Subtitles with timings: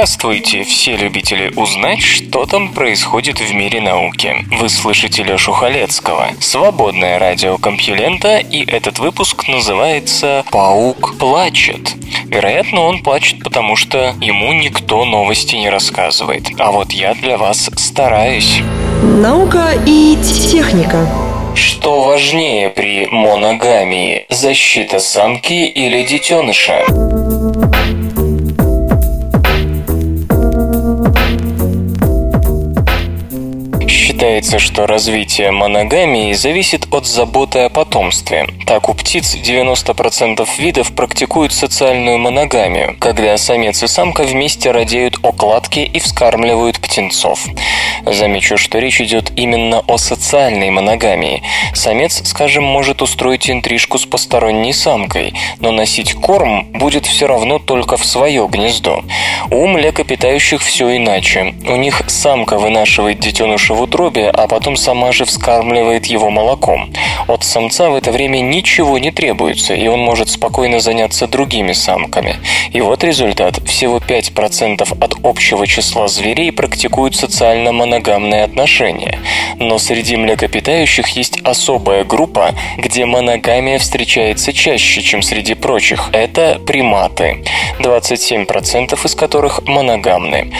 [0.00, 4.34] Здравствуйте, все любители узнать, что там происходит в мире науки.
[4.50, 6.28] Вы слышите Лёшу Халецкого.
[6.40, 11.96] Свободное радио Компьюлента, и этот выпуск называется «Паук плачет».
[12.24, 16.44] Вероятно, он плачет, потому что ему никто новости не рассказывает.
[16.58, 18.62] А вот я для вас стараюсь.
[19.02, 20.16] Наука и
[20.50, 21.06] техника.
[21.54, 24.24] Что важнее при моногамии?
[24.30, 26.86] Защита самки или детеныша?
[34.20, 38.46] Считается, что развитие моногамии зависит от заботы о потомстве.
[38.66, 45.32] Так, у птиц 90% видов практикуют социальную моногамию, когда самец и самка вместе радеют о
[45.32, 47.46] кладке и вскармливают птенцов.
[48.04, 51.42] Замечу, что речь идет именно о социальной моногамии.
[51.72, 57.96] Самец, скажем, может устроить интрижку с посторонней самкой, но носить корм будет все равно только
[57.96, 59.02] в свое гнездо.
[59.50, 61.54] У млекопитающих все иначе.
[61.66, 66.92] У них самка вынашивает детеныша в утробе, а потом сама же вскармливает его молоком.
[67.28, 72.36] От самца в это время ничего не требуется, и он может спокойно заняться другими самками.
[72.72, 73.58] И вот результат.
[73.66, 79.18] Всего 5% от общего числа зверей практикуют социально моногамные отношения.
[79.58, 86.10] Но среди млекопитающих есть особая группа, где моногамия встречается чаще, чем среди прочих.
[86.12, 87.44] Это приматы.
[87.80, 90.52] 27% из которых моногамны.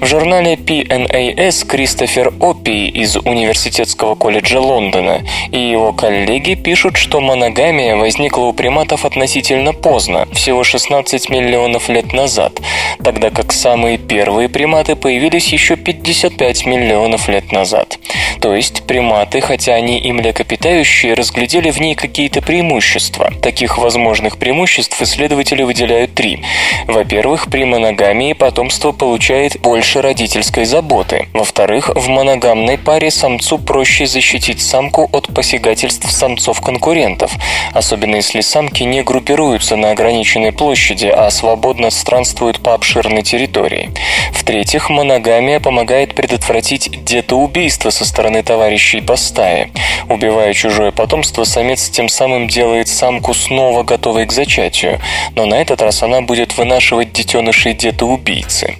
[0.00, 7.96] В журнале PNAS Кристофер Оппи из Университетского колледжа Лондона и его коллеги пишут, что моногамия
[7.96, 12.60] возникла у приматов относительно поздно, всего 16 миллионов лет назад,
[13.02, 17.98] тогда как самые первые приматы появились еще 55 миллионов лет назад.
[18.40, 23.32] То есть приматы, хотя они и млекопитающие, разглядели в ней какие-то преимущества.
[23.42, 26.44] Таких возможных преимуществ исследователи выделяют три.
[26.86, 31.28] Во-первых, при моногамии потомство получает больше родительской заботы.
[31.32, 37.32] Во-вторых, в моногамной паре самцу проще защитить самку от посягательств самцов-конкурентов,
[37.72, 43.90] особенно если самки не группируются на ограниченной площади, а свободно странствуют по обширной территории.
[44.32, 49.70] В-третьих, моногамия помогает предотвратить детоубийство со стороны товарищей по стае.
[50.08, 55.00] Убивая чужое потомство, самец тем самым делает самку снова готовой к зачатию,
[55.34, 58.74] но на этот раз она будет вынашивать детенышей детоубийцы.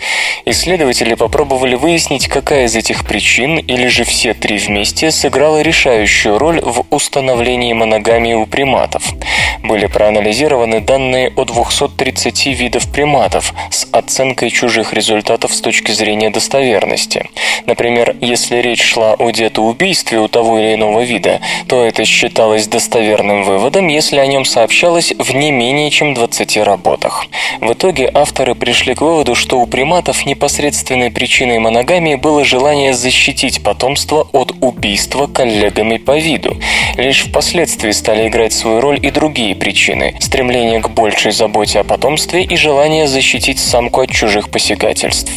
[0.45, 6.61] Исследователи попробовали выяснить, какая из этих причин, или же все три вместе, сыграла решающую роль
[6.61, 9.03] в установлении моногамии у приматов.
[9.63, 17.29] Были проанализированы данные о 230 видов приматов с оценкой чужих результатов с точки зрения достоверности.
[17.67, 23.45] Например, если речь шла о детоубийстве у того или иного вида, то это считалось достоверным
[23.45, 27.27] выводом, если о нем сообщалось в не менее чем 20 работах.
[27.73, 34.29] Итоге авторы пришли к выводу, что у приматов непосредственной причиной моногамии было желание защитить потомство
[34.33, 36.57] от убийства коллегами по виду.
[36.97, 42.43] Лишь впоследствии стали играть свою роль и другие причины– стремление к большей заботе о потомстве
[42.43, 45.33] и желание защитить самку от чужих посягательств.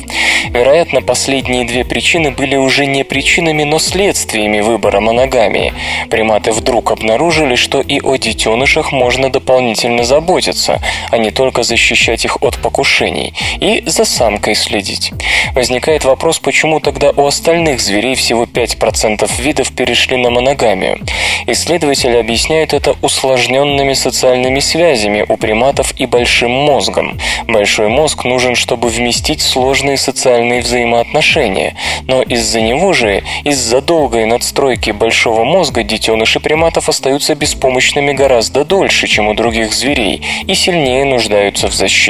[0.50, 5.74] Вероятно, последние две причины были уже не причинами, но следствиями выбора моногамии.
[6.10, 12.38] Приматы вдруг обнаружили, что и о детенышах можно дополнительно заботиться, а не только защищать их
[12.42, 15.12] от покушений, и за самкой следить.
[15.54, 21.00] Возникает вопрос, почему тогда у остальных зверей всего 5% видов перешли на моногамию.
[21.48, 27.20] Исследователи объясняют это усложненными социальными связями у приматов и большим мозгом.
[27.48, 31.76] Большой мозг нужен, чтобы вместить сложные социальные взаимоотношения,
[32.08, 39.08] но из-за него же, из-за долгой надстройки большого мозга, детеныши приматов остаются беспомощными гораздо дольше,
[39.08, 42.01] чем у других зверей, и сильнее нуждаются в защите.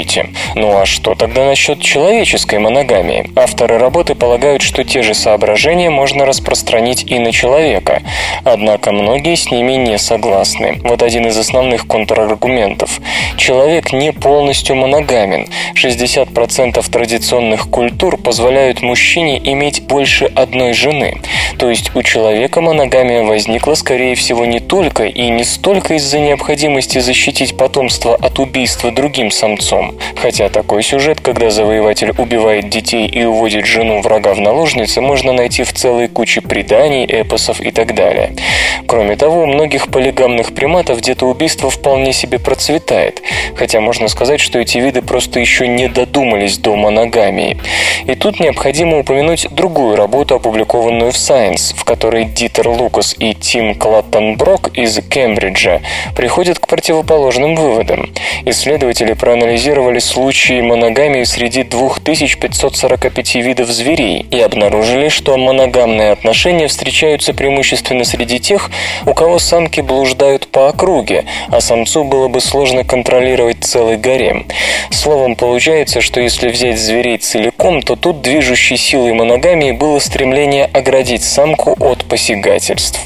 [0.56, 3.30] Ну а что тогда насчет человеческой моногамии?
[3.36, 8.02] Авторы работы полагают, что те же соображения можно распространить и на человека.
[8.44, 10.80] Однако многие с ними не согласны.
[10.84, 13.00] Вот один из основных контраргументов.
[13.38, 15.48] Человек не полностью моногамен.
[15.76, 21.22] 60% традиционных культур позволяют мужчине иметь больше одной жены.
[21.58, 27.00] То есть у человека моногамия возникла, скорее всего, не только и не столько из-за необходимости
[27.00, 29.81] защитить потомство от убийства другим самцом,
[30.16, 35.63] хотя такой сюжет, когда завоеватель убивает детей и уводит жену врага в наложницы, можно найти
[35.63, 38.36] в целой куче преданий, эпосов и так далее.
[38.88, 43.22] Кроме того, у многих полигамных приматов детоубийство вполне себе процветает,
[43.56, 47.57] хотя можно сказать, что эти виды просто еще не додумались до моногамии.
[48.06, 53.75] И тут необходимо упомянуть другую работу, опубликованную в Science, в которой Дитер Лукас и Тим
[53.75, 55.81] Клаттенброк из Кембриджа
[56.16, 58.12] приходят к противоположным выводам.
[58.45, 68.04] Исследователи проанализировали случаи моногамии среди 2545 видов зверей и обнаружили, что моногамные отношения встречаются преимущественно
[68.04, 68.70] среди тех,
[69.06, 74.46] у кого самки блуждают по округе, а самцу было бы сложно контролировать целый гарем.
[74.90, 81.24] Словом, получается, что если взять зверей целиком, то тут движущей силой моногамии было стремление оградить
[81.24, 83.00] самку от посягательств.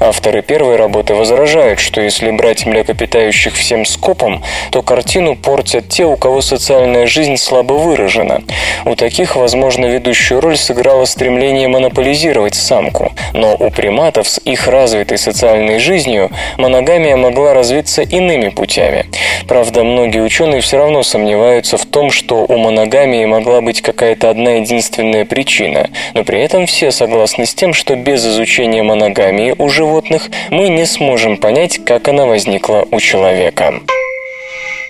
[0.00, 6.16] Авторы первой работы возражают, что если брать млекопитающих всем скопом, то картину портят те, у
[6.16, 8.42] кого социальная жизнь слабо выражена.
[8.84, 13.12] У таких, возможно, ведущую роль сыграло стремление монополизировать самку.
[13.32, 19.06] Но у приматов с их развитой социальной жизнью моногамия могла развиться иными путями.
[19.48, 24.52] Правда, многие ученые все равно сомневаются в том, что у моногамии могла быть какая-то одна
[24.52, 30.30] единственная причина, но при этом все согласны с тем, что без изучения моногамии у животных
[30.50, 33.74] мы не сможем понять, как она возникла у человека.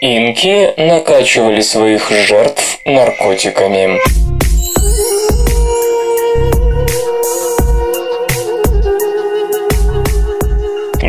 [0.00, 3.98] Инки накачивали своих жертв наркотиками.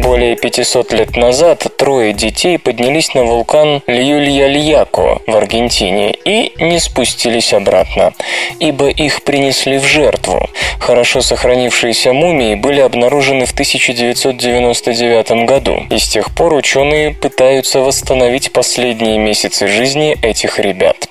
[0.06, 7.54] Более 500 лет назад трое детей поднялись на вулкан Льюлья-Льяко в Аргентине и не спустились
[7.54, 8.14] обратно,
[8.60, 10.48] ибо их принесли в жертву.
[10.80, 18.54] Хорошо сохранившиеся мумии были обнаружены в 1999 году, и с тех пор ученые пытаются восстановить
[18.54, 21.10] последние месяцы жизни этих ребят.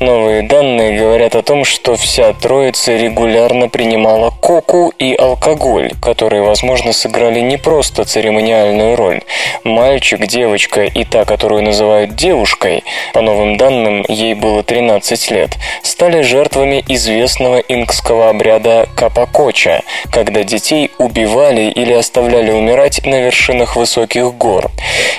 [0.00, 6.92] Новые данные говорят о том, что вся троица регулярно принимала коку и алкоголь, которые, возможно,
[6.92, 9.20] сыграли не просто церемониальную роль.
[9.64, 12.82] Мальчик, девочка и та, которую называют девушкой,
[13.12, 15.50] по новым данным, ей было 13 лет,
[15.82, 24.34] стали жертвами известного инкского обряда капакоча, когда детей убивали или оставляли умирать на вершинах высоких
[24.34, 24.70] гор.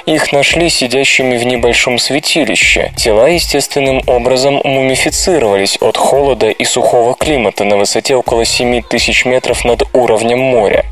[0.06, 2.92] Их нашли сидящими в небольшом святилище.
[2.98, 9.64] Тела естественным образом мумифицировались от холода и сухого климата на высоте около 7 тысяч метров
[9.64, 10.86] над уровнем моря.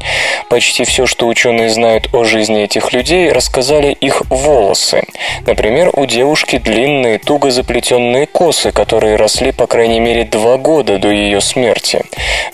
[0.50, 5.04] Почти все, что ученые знают о жизни этих людей, рассказали их волосы.
[5.46, 11.10] Например, у девушки длинные, туго заплетенные косы, которые росли по крайней мере два года до
[11.10, 12.04] ее смерти.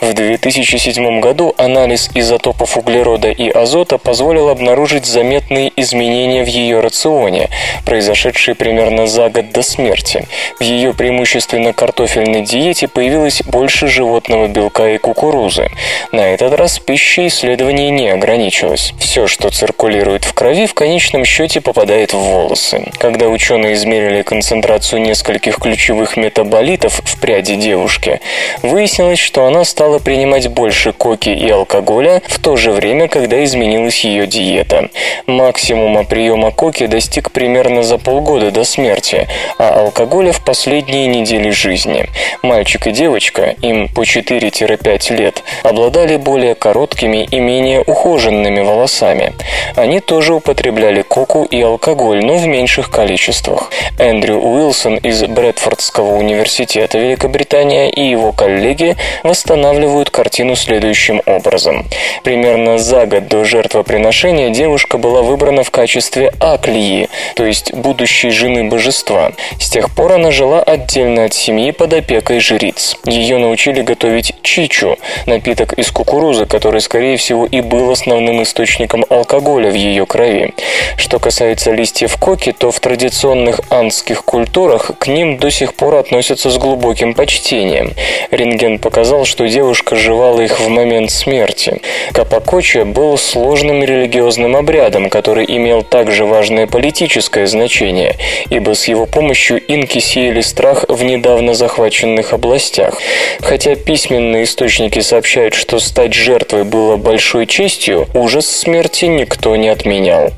[0.01, 7.49] В 2007 году анализ изотопов углерода и азота позволил обнаружить заметные изменения в ее рационе,
[7.85, 10.27] произошедшие примерно за год до смерти.
[10.59, 15.69] В ее преимущественно картофельной диете появилось больше животного белка и кукурузы.
[16.11, 18.93] На этот раз пища исследований не ограничилась.
[18.99, 22.91] Все, что циркулирует в крови, в конечном счете попадает в волосы.
[22.97, 28.19] Когда ученые измерили концентрацию нескольких ключевых метаболитов в пряди девушки,
[28.61, 34.03] выяснилось, что она стала принимать больше коки и алкоголя в то же время, когда изменилась
[34.03, 34.89] ее диета.
[35.25, 39.27] Максимума приема коки достиг примерно за полгода до смерти,
[39.57, 42.07] а алкоголя в последние недели жизни.
[42.41, 49.33] Мальчик и девочка, им по 4-5 лет, обладали более короткими и менее ухоженными волосами.
[49.75, 53.71] Они тоже употребляли коку и алкоголь, но в меньших количествах.
[53.99, 61.85] Эндрю Уилсон из Брэдфордского университета Великобритания и его коллеги восстанавливают картину следующим образом.
[62.23, 68.65] Примерно за год до жертвоприношения девушка была выбрана в качестве аклии, то есть будущей жены
[68.65, 69.31] божества.
[69.59, 72.97] С тех пор она жила отдельно от семьи под опекой жриц.
[73.05, 79.26] Ее научили готовить чичу, напиток из кукурузы, который, скорее всего, и был основным источником алкоголя
[79.27, 80.53] в ее крови.
[80.97, 86.49] Что касается листьев коки, то в традиционных андских культурах к ним до сих пор относятся
[86.49, 87.93] с глубоким почтением.
[88.31, 91.81] Рентген показал, что девушка жевала их в момент смерти.
[92.13, 98.15] Капакоча был сложным религиозным обрядом, который имел также важное политическое значение,
[98.49, 102.99] ибо с его помощью инки сеяли страх в недавно захваченных областях.
[103.41, 110.31] Хотя письменные источники сообщают, что стать жертвой было большой честью, ужас смерти никто не отменял.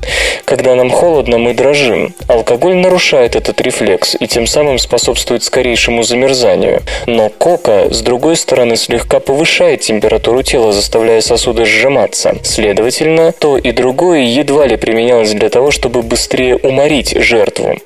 [0.44, 2.14] Когда нам холодно, мы дрожим.
[2.26, 6.82] Алкоголь нарушает этот рефлекс и тем самым способствует скорейшему замерзанию.
[7.06, 12.34] Но кока, с другой стороны, слегка повышает температуру тела, заставляя сосуды сжиматься.
[12.42, 17.76] Следовательно, то и другое едва ли применялось для того, чтобы быстрее уморить жертву.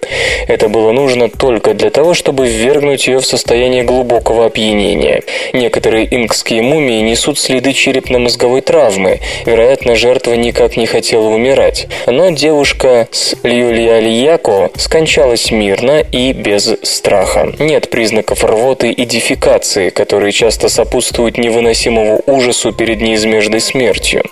[0.49, 5.23] Это было нужно только для того, чтобы ввергнуть ее в состояние глубокого опьянения.
[5.53, 9.21] Некоторые инкские мумии несут следы черепно-мозговой травмы.
[9.45, 11.89] Вероятно, жертва никак не хотела умирать.
[12.07, 17.53] Но девушка с Льюлиальяко скончалась мирно и без страха.
[17.59, 24.23] Нет признаков рвоты и дефекации, которые часто сопутствуют невыносимому ужасу перед неизбежной смертью.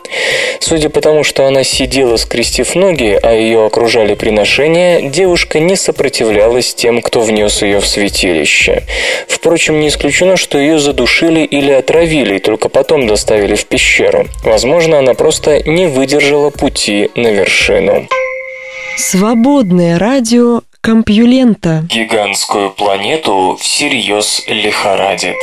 [0.61, 6.75] Судя по тому, что она сидела, скрестив ноги, а ее окружали приношения, девушка не сопротивлялась
[6.75, 8.82] тем, кто внес ее в святилище.
[9.28, 14.26] Впрочем, не исключено, что ее задушили или отравили, и только потом доставили в пещеру.
[14.44, 18.09] Возможно, она просто не выдержала пути на вершину.
[18.97, 21.85] Свободное радио Компьюлента.
[21.89, 25.37] Гигантскую планету всерьез лихорадит.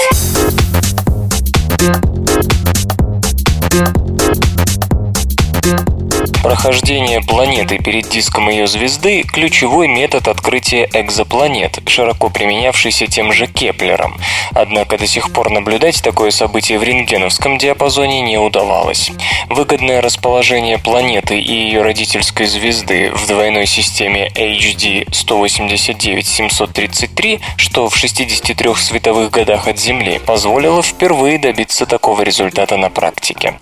[6.41, 14.17] Прохождение планеты перед диском ее звезды– ключевой метод открытия экзопланет, широко применявшийся тем же Кеплером.
[14.53, 19.12] Однако до сих пор наблюдать такое событие в рентгеновском диапазоне не удавалось.
[19.50, 28.75] Выгодное расположение планеты и ее родительской звезды в двойной системе HD 189-733, что в 63
[28.75, 33.55] световых годах от Земли, позволило впервые добиться такого результата на практике.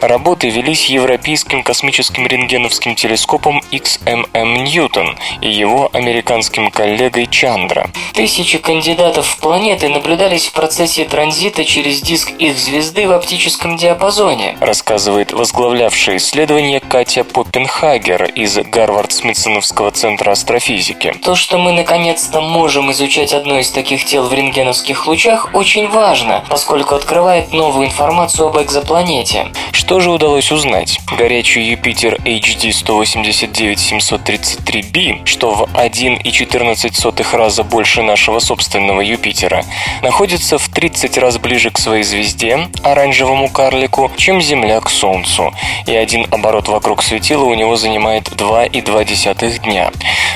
[0.00, 7.90] Работы велись Европейским космическим рентгеновским телескопом XMM Ньютон и его американским коллегой Чандра.
[8.12, 14.56] Тысячи кандидатов в планеты наблюдались в процессе транзита через диск их звезды в оптическом диапазоне,
[14.60, 21.14] рассказывает возглавлявшая исследование Катя Поппенхагер из Гарвард-Смитсоновского центра астрофизики.
[21.24, 26.44] То, что мы наконец-то можем изучать одно из таких тел в рентгеновских лучах, очень важно,
[26.48, 29.46] поскольку открывает новую информацию об экзопланете.
[29.72, 31.00] Что же удалось узнать?
[31.16, 39.64] Горячий Юпитер HD 189-733b, что в 1,14 раза больше нашего собственного Юпитера,
[40.02, 45.54] находится в 30 раз ближе к своей звезде, оранжевому карлику, чем Земля к Солнцу,
[45.86, 49.90] и один оборот вокруг светила у него занимает 2,2 дня.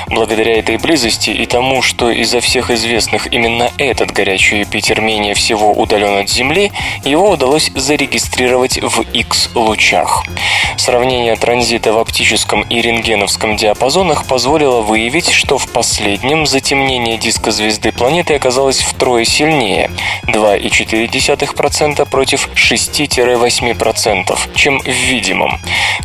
[0.07, 5.73] Благодаря этой близости и тому, что изо всех известных именно этот горячий Юпитер менее всего
[5.73, 6.71] удален от Земли,
[7.03, 10.23] его удалось зарегистрировать в X-лучах.
[10.77, 17.91] Сравнение транзита в оптическом и рентгеновском диапазонах позволило выявить, что в последнем затемнение диска звезды
[17.91, 19.89] планеты оказалось втрое сильнее–
[20.27, 25.59] 2,4% против 6-8%, чем в видимом.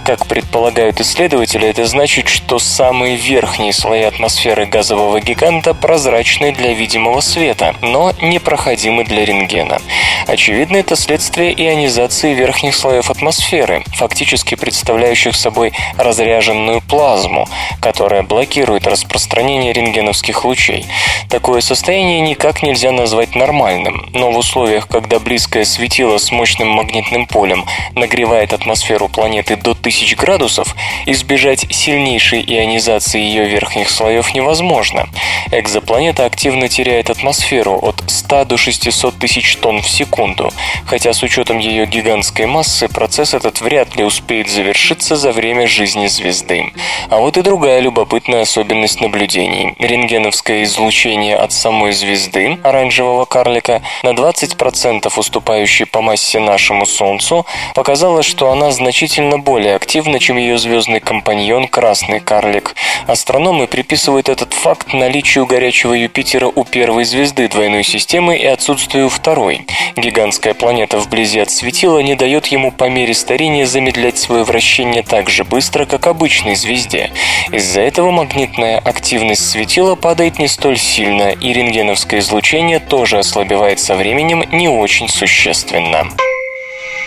[0.07, 7.21] Как предполагают исследователи, это значит, что самые верхние слои атмосферы газового гиганта прозрачны для видимого
[7.21, 9.83] света, но непроходимы для рентгена.
[10.27, 17.49] Очевидно, это следствие ионизации верхних слоев атмосферы, фактически представляющих собой разряженную плазму,
[17.81, 20.87] которая блокирует распространение рентгеновских лучей.
[21.29, 27.27] Такое состояние никак нельзя назвать нормальным, но в условиях, когда близкое светило с мощным магнитным
[27.27, 35.09] полем нагревает атмосферу планеты до 1000 градусов, избежать сильнейшей ионизации ее верхних слоев невозможно.
[35.51, 40.53] Экзопланета активно теряет атмосферу от 100 до 600 тысяч тонн в секунду,
[40.87, 46.07] хотя с учетом ее гигантской массы процесс этот вряд ли успеет завершиться за время жизни
[46.07, 46.73] звезды.
[47.09, 49.75] А вот и другая любопытная особенность наблюдений.
[49.79, 58.23] Рентгеновское излучение от самой звезды, оранжевого карлика, на 20% уступающей по массе нашему Солнцу, показало,
[58.23, 62.75] что она значительно более активна, чем ее звездный компаньон красный карлик.
[63.07, 69.67] Астрономы приписывают этот факт наличию горячего Юпитера у первой звезды двойной системы и отсутствию второй.
[69.97, 75.22] Гигантская планета вблизи от светила не дает ему по мере старения замедлять свое вращение так
[75.29, 77.11] же быстро, как обычной звезде.
[77.51, 83.95] Из-за этого магнитная активность светила падает не столь сильно, и рентгеновское излучение тоже ослабевает со
[83.95, 86.09] временем не очень существенно.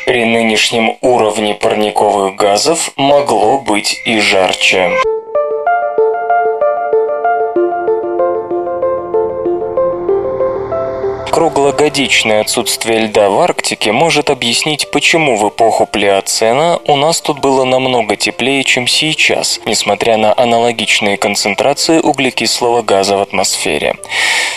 [0.06, 4.92] При нынешнем уровне парниковых газов могло быть и жарче.
[11.36, 17.66] Круглогодичное отсутствие льда в Арктике может объяснить, почему в эпоху Плеоцена у нас тут было
[17.66, 23.98] намного теплее, чем сейчас, несмотря на аналогичные концентрации углекислого газа в атмосфере.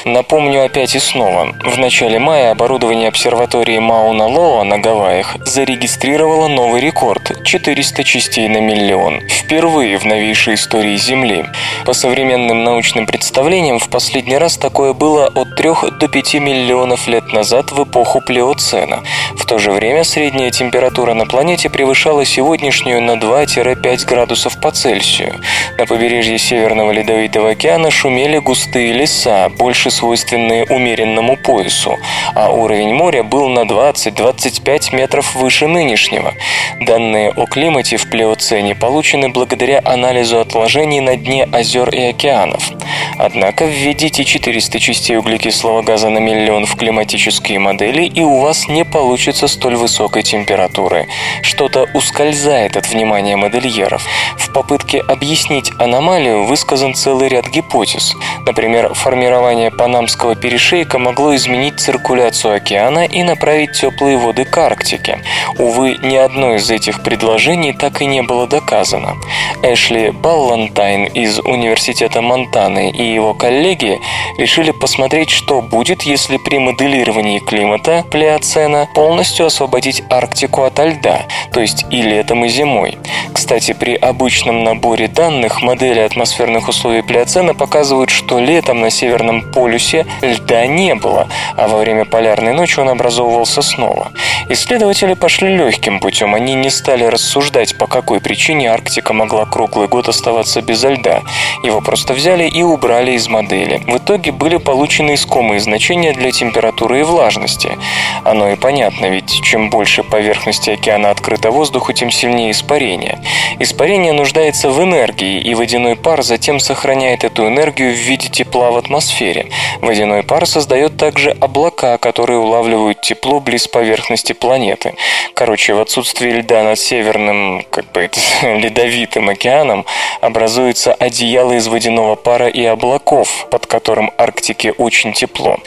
[0.04, 1.52] Напомню опять и снова.
[1.64, 9.28] В начале мая оборудование обсерватории Мауна-Лоа на Гавайях зарегистрировало новый рекорд– 400 частей на миллион.
[9.28, 11.44] Впервые в новейшей истории Земли.
[11.84, 16.67] По современным научным представлениям, в последний раз такое было от 3 до 5 миллионов
[17.06, 19.02] лет назад в эпоху Плеоцена.
[19.36, 25.40] В то же время средняя температура на планете превышала сегодняшнюю на 2-5 градусов по Цельсию.
[25.78, 31.96] На побережье Северного Ледовитого океана шумели густые леса, больше свойственные умеренному поясу,
[32.34, 36.34] а уровень моря был на 20-25 метров выше нынешнего.
[36.80, 42.70] Данные о климате в Плеоцене получены благодаря анализу отложений на дне озер и океанов.
[43.18, 48.84] Однако введите 400 частей углекислого газа на миллион в климатические модели, и у вас не
[48.84, 51.06] получится столь высокой температуры.
[51.42, 54.04] Что-то ускользает от внимания модельеров.
[54.36, 58.14] В попытке объяснить аномалию высказан целый ряд гипотез.
[58.46, 65.22] Например, формирование Панамского перешейка могло изменить циркуляцию океана и направить теплые воды к Арктике.
[65.58, 69.16] Увы, ни одно из этих предложений так и не было доказано.
[69.62, 73.98] Эшли Баллантайн из Университета Монтаны и его коллеги
[74.38, 81.60] решили посмотреть, что будет, если при моделировании климата Плеоцена полностью освободить Арктику от льда, то
[81.60, 82.96] есть и летом, и зимой.
[83.34, 90.06] Кстати, при обычном наборе данных модели атмосферных условий Плеоцена показывают, что летом на Северном полюсе
[90.22, 94.10] льда не было, а во время полярной ночи он образовывался снова.
[94.48, 100.08] Исследователи пошли легким путем, они не стали рассуждать, по какой причине Арктика могла круглый год
[100.08, 101.20] оставаться без льда.
[101.62, 103.82] Его просто взяли и убрали из модели.
[103.86, 107.76] В итоге были получены искомые значения для температуры и влажности.
[108.24, 113.18] Оно и понятно, ведь чем больше поверхности океана открыто воздуху, тем сильнее испарение.
[113.58, 118.76] Испарение нуждается в энергии, и водяной пар затем сохраняет эту энергию в виде тепла в
[118.76, 119.48] атмосфере.
[119.80, 124.94] Водяной пар создает также облака, которые улавливают тепло близ поверхности планеты.
[125.34, 128.10] Короче, в отсутствии льда над северным, как бы
[128.42, 129.84] ледовитым океаном
[130.20, 135.58] образуется одеяло из водяного пара и облаков, под которым Арктике очень тепло.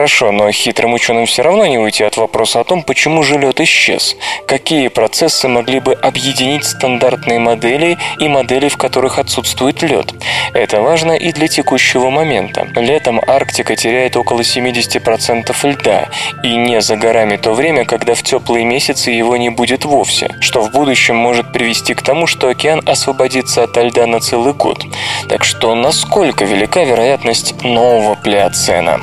[0.00, 3.60] Хорошо, но хитрым ученым все равно не уйти от вопроса о том, почему же лед
[3.60, 4.16] исчез.
[4.46, 10.14] Какие процессы могли бы объединить стандартные модели и модели, в которых отсутствует лед?
[10.54, 12.66] Это важно и для текущего момента.
[12.76, 16.08] Летом Арктика теряет около 70% льда,
[16.42, 20.62] и не за горами то время, когда в теплые месяцы его не будет вовсе, что
[20.62, 24.82] в будущем может привести к тому, что океан освободится от льда на целый год.
[25.28, 29.02] Так что насколько велика вероятность нового плеоцена?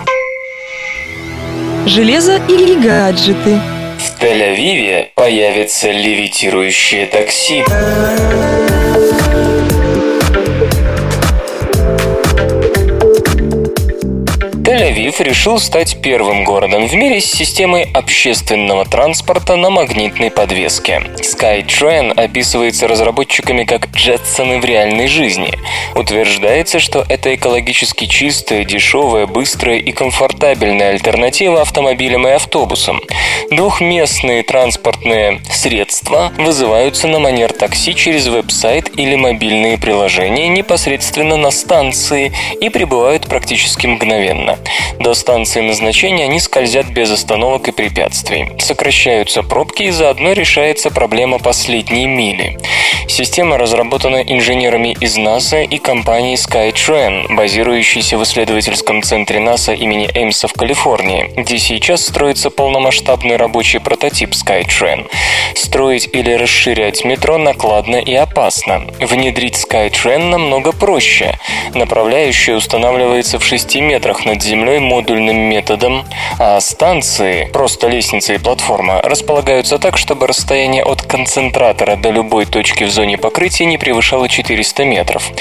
[1.86, 3.60] Железо или гаджеты?
[3.98, 7.64] В Тель-Авиве появится левитирующее такси.
[14.68, 21.04] Тель-Авив решил стать первым городом в мире с системой общественного транспорта на магнитной подвеске.
[21.22, 25.54] SkyTrain описывается разработчиками как «Джетсоны в реальной жизни».
[25.96, 33.00] Утверждается, что это экологически чистая, дешевая, быстрая и комфортабельная альтернатива автомобилям и автобусам.
[33.50, 42.34] Двухместные транспортные средства вызываются на манер такси через веб-сайт или мобильные приложения непосредственно на станции
[42.60, 44.57] и прибывают практически мгновенно.
[45.00, 48.54] До станции назначения они скользят без остановок и препятствий.
[48.60, 52.58] Сокращаются пробки и заодно решается проблема последней мили.
[53.08, 60.48] Система разработана инженерами из НАСА и компанией SkyTrain, базирующейся в исследовательском центре НАСА имени Эймса
[60.48, 65.08] в Калифорнии, где сейчас строится полномасштабный рабочий прототип SkyTrain.
[65.56, 68.86] Строить или расширять метро накладно и опасно.
[69.00, 71.40] Внедрить SkyTrain намного проще.
[71.74, 76.06] Направляющая устанавливается в 6 метрах над землей модульным методом,
[76.40, 82.86] а станции, просто лестница и платформа, располагаются так, чтобы расстояние от концентратора до любой точки
[82.86, 85.32] в зоне покрытия не превышало 400 метров.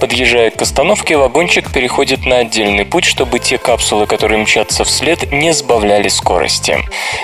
[0.00, 5.52] Подъезжая к остановке, вагончик переходит на отдельный путь, чтобы те капсулы, которые мчатся вслед, не
[5.52, 6.78] сбавляли скорости.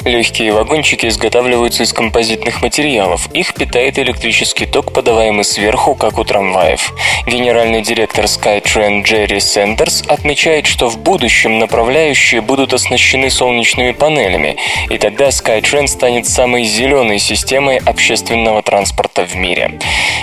[0.04, 3.28] Легкие вагончики изготавливаются из композитных материалов.
[3.32, 6.92] Их питает электрический ток, подаваемый сверху, как у трамваев.
[7.26, 11.27] Генеральный директор SkyTrain Джерри Сендерс отмечает, что в будущем
[11.58, 14.56] направляющие будут оснащены солнечными панелями,
[14.90, 19.78] И тогда SkyTrain станет самой зеленой системой общественного транспорта в мире.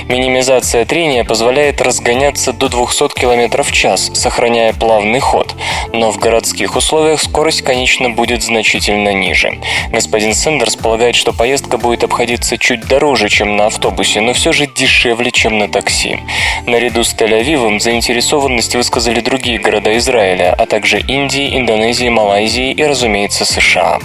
[0.08, 5.56] Минимизация трения позволяет разгоняться до 200 км в час, сохраняя плавный ход,
[5.94, 9.60] но в городских условиях скорость, конечно, будет значительно ниже.
[9.92, 14.68] Господин Сендерс полагает, что поездка будет обходиться чуть дороже, чем на автобусе, но все же
[14.68, 16.20] дешевле, чем на такси.
[16.66, 23.46] Наряду с Тель-Авивом заинтересованность высказали другие города Израиля, а также Индии, Индонезии, Малайзии и, разумеется,
[23.46, 24.00] США.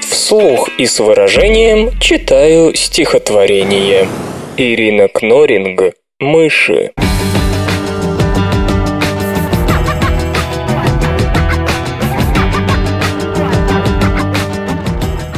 [0.00, 4.08] Вслух и с выражением читаю стихотворение.
[4.56, 6.92] Ирина Кноринг «Мыши».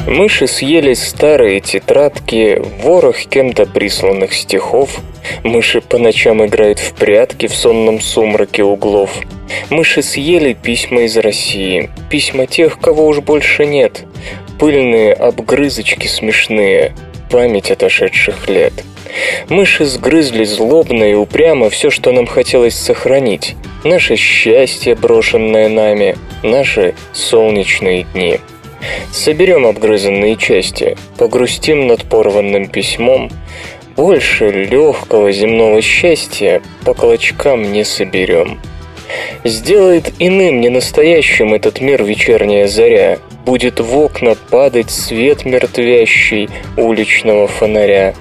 [0.06, 5.00] Мыши съели старые тетрадки, ворох кем-то присланных стихов.
[5.42, 9.10] Мыши по ночам играют в прятки в сонном сумраке углов.
[9.70, 14.04] Мыши съели письма из России, письма тех, кого уж больше нет.
[14.58, 16.94] Пыльные обгрызочки смешные,
[17.30, 18.72] память отошедших лет.
[19.48, 23.54] Мыши сгрызли злобно и упрямо все, что нам хотелось сохранить.
[23.84, 28.38] Наше счастье, брошенное нами, наши солнечные дни.
[29.12, 33.30] Соберем обгрызанные части, погрустим над порванным письмом.
[33.96, 38.60] Больше легкого земного счастья по клочкам не соберем.
[39.44, 43.18] Сделает иным ненастоящим этот мир вечерняя заря.
[43.46, 48.14] Будет в окна падать свет мертвящий уличного фонаря.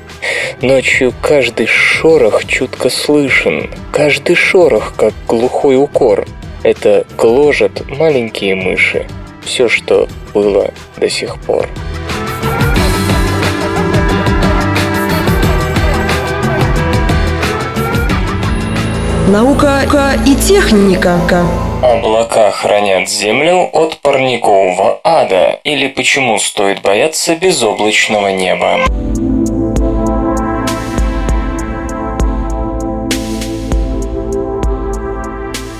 [0.61, 6.27] Ночью каждый шорох чутко слышен, каждый шорох, как глухой укор.
[6.61, 9.07] Это гложат маленькие мыши,
[9.43, 11.67] все, что было до сих пор.
[19.27, 21.17] Наука и техника.
[21.81, 28.79] Облака хранят Землю от парникового ада, или почему стоит бояться безоблачного неба.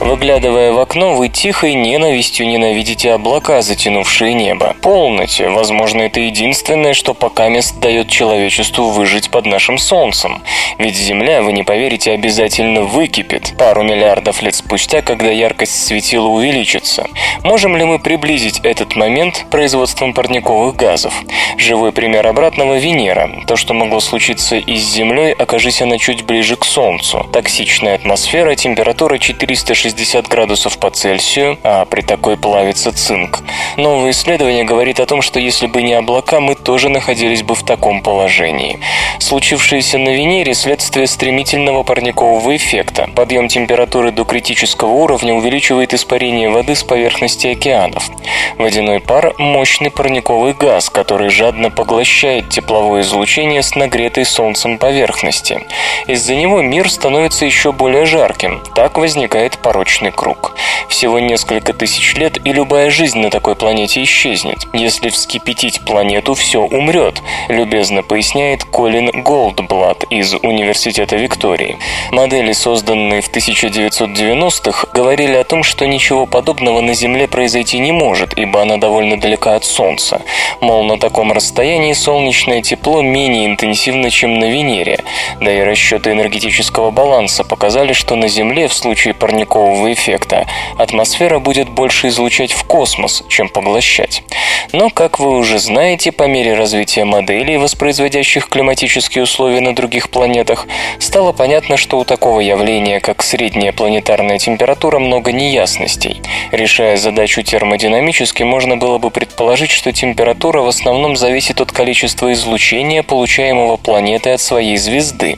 [0.03, 4.75] Выглядывая в окно, вы тихой ненавистью ненавидите облака, затянувшие небо.
[4.81, 10.43] Полноте, возможно, это единственное, что пока мест дает человечеству выжить под нашим солнцем.
[10.77, 17.07] Ведь Земля, вы не поверите, обязательно выкипит пару миллиардов лет спустя, когда яркость светила увеличится.
[17.45, 21.13] Можем ли мы приблизить этот момент производством парниковых газов?
[21.57, 23.31] Живой пример обратного– Венера.
[23.47, 27.25] То, что могло случиться и с Землей, окажись она чуть ближе к Солнцу.
[27.31, 33.41] Токсичная атмосфера, температура 460 60 градусов по Цельсию, а при такой плавится цинк.
[33.77, 37.63] Новое исследование говорит о том, что если бы не облака, мы тоже находились бы в
[37.63, 38.79] таком положении.
[39.19, 43.07] Случившееся на Венере– следствие стремительного парникового эффекта.
[43.15, 48.09] Подъем температуры до критического уровня увеличивает испарение воды с поверхности океанов.
[48.57, 55.61] Водяной пар– мощный парниковый газ, который жадно поглощает тепловое излучение с нагретой солнцем поверхности.
[56.07, 58.61] Из-за него мир становится еще более жарким.
[58.73, 60.55] Так возникает порой порочный круг.
[60.87, 64.59] Всего несколько тысяч лет, и любая жизнь на такой планете исчезнет.
[64.71, 71.77] Если вскипятить планету, все умрет, любезно поясняет Колин Голдблат из Университета Виктории.
[72.11, 78.37] Модели, созданные в 1990-х, говорили о том, что ничего подобного на Земле произойти не может,
[78.37, 80.21] ибо она довольно далека от Солнца.
[80.61, 85.03] Мол, на таком расстоянии солнечное тепло менее интенсивно, чем на Венере.
[85.41, 90.45] Да и расчеты энергетического баланса показали, что на Земле в случае парникового парникового эффекта,
[90.77, 94.23] атмосфера будет больше излучать в космос, чем поглощать.
[94.71, 100.67] Но, как вы уже знаете, по мере развития моделей, воспроизводящих климатические условия на других планетах,
[100.99, 106.21] стало понятно, что у такого явления, как средняя планетарная температура, много неясностей.
[106.51, 113.03] Решая задачу термодинамически, можно было бы предположить, что температура в основном зависит от количества излучения,
[113.03, 115.37] получаемого планетой от своей звезды.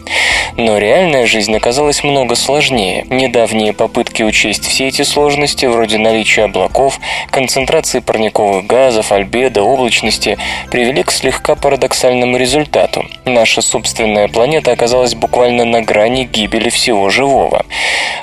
[0.58, 3.06] Но реальная жизнь оказалась много сложнее.
[3.10, 7.00] Недавние попытки учесть все эти сложности, вроде наличия облаков,
[7.32, 10.38] концентрации парниковых газов, альбедо, облачности,
[10.72, 13.06] привели к слегка парадоксальному результату.
[13.26, 17.66] Наша собственная планета оказалась буквально на грани гибели всего живого.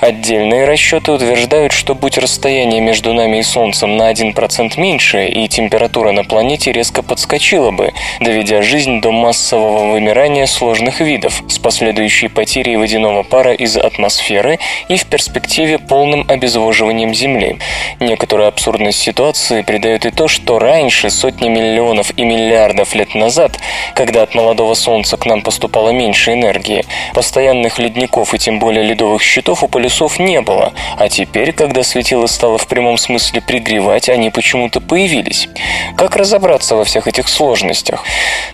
[0.01, 6.11] Отдельные расчеты утверждают, что будь расстояние между нами и Солнцем на 1% меньше, и температура
[6.11, 12.75] на планете резко подскочила бы, доведя жизнь до массового вымирания сложных видов с последующей потерей
[12.75, 17.59] водяного пара из атмосферы и в перспективе полным обезвоживанием Земли.
[17.99, 23.59] Некоторую абсурдность ситуации придает и то, что раньше, сотни миллионов и миллиардов лет назад,
[23.93, 29.21] когда от молодого Солнца к нам поступало меньше энергии, постоянных ледников и тем более ледовых
[29.21, 34.31] щитов у полюсов не было, а теперь, когда светило стало в прямом смысле пригревать, они
[34.31, 35.47] почему-то появились.
[35.95, 38.03] Как разобраться во всех этих сложностях?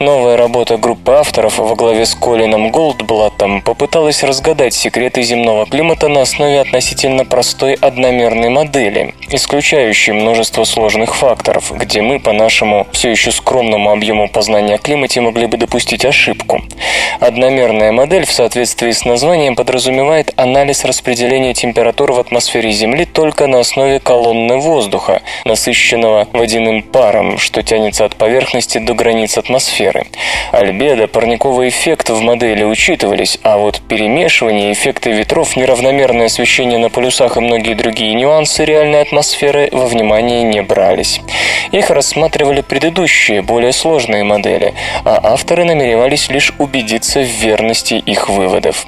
[0.02, 6.24] Новая работа группы авторов во главе с Колином Голдблаттом попыталась разгадать секреты земного климата на
[6.24, 13.32] основе относительно простой одномерной модели, исключающей множество сложных факторов, где мы, по нашему все еще
[13.32, 16.62] скромному объему познания о климате, могли бы допустить ошибку.
[17.20, 23.60] Одномерная модель в соответствии с названием подразумевает анализ распределения температур в атмосфере Земли только на
[23.60, 30.08] основе колонны воздуха, насыщенного водяным паром, что тянется от поверхности до границ атмосферы.
[30.52, 37.09] Альбедо, парниковый эффект в модели учитывались, а вот перемешивание, эффекты ветров, неравномерное освещение на полюсах
[37.10, 41.22] и многие другие нюансы реальной атмосферы во внимание не брались.
[41.72, 44.74] Их рассматривали предыдущие, более сложные модели,
[45.06, 48.86] а авторы намеревались лишь убедиться в верности их выводов.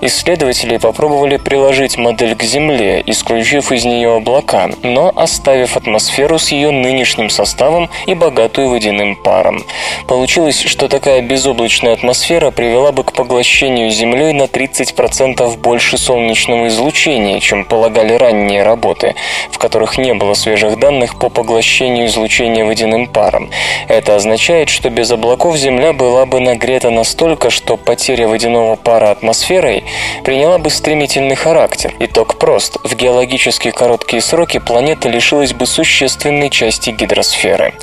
[0.00, 6.70] Исследователи попробовали приложить модель к Земле, исключив из нее облака, но оставив атмосферу с ее
[6.70, 9.64] нынешним составом и богатую водяным паром.
[10.06, 17.40] Получилось, что такая безоблачная атмосфера привела бы к поглощению Землей на 30% больше солнечного излучения,
[17.40, 19.14] чем полагали ранние работы,
[19.50, 23.50] в которых не было свежих данных по поглощению излучения водяным паром.
[23.88, 29.84] Это означает, что без облаков Земля была бы нагрета настолько, что потеря водяного пара атмосферой
[30.24, 31.94] приняла бы стремительный характер.
[31.98, 32.76] Итог прост.
[32.84, 37.74] В геологически короткие сроки планета лишилась бы существенной части гидросферы.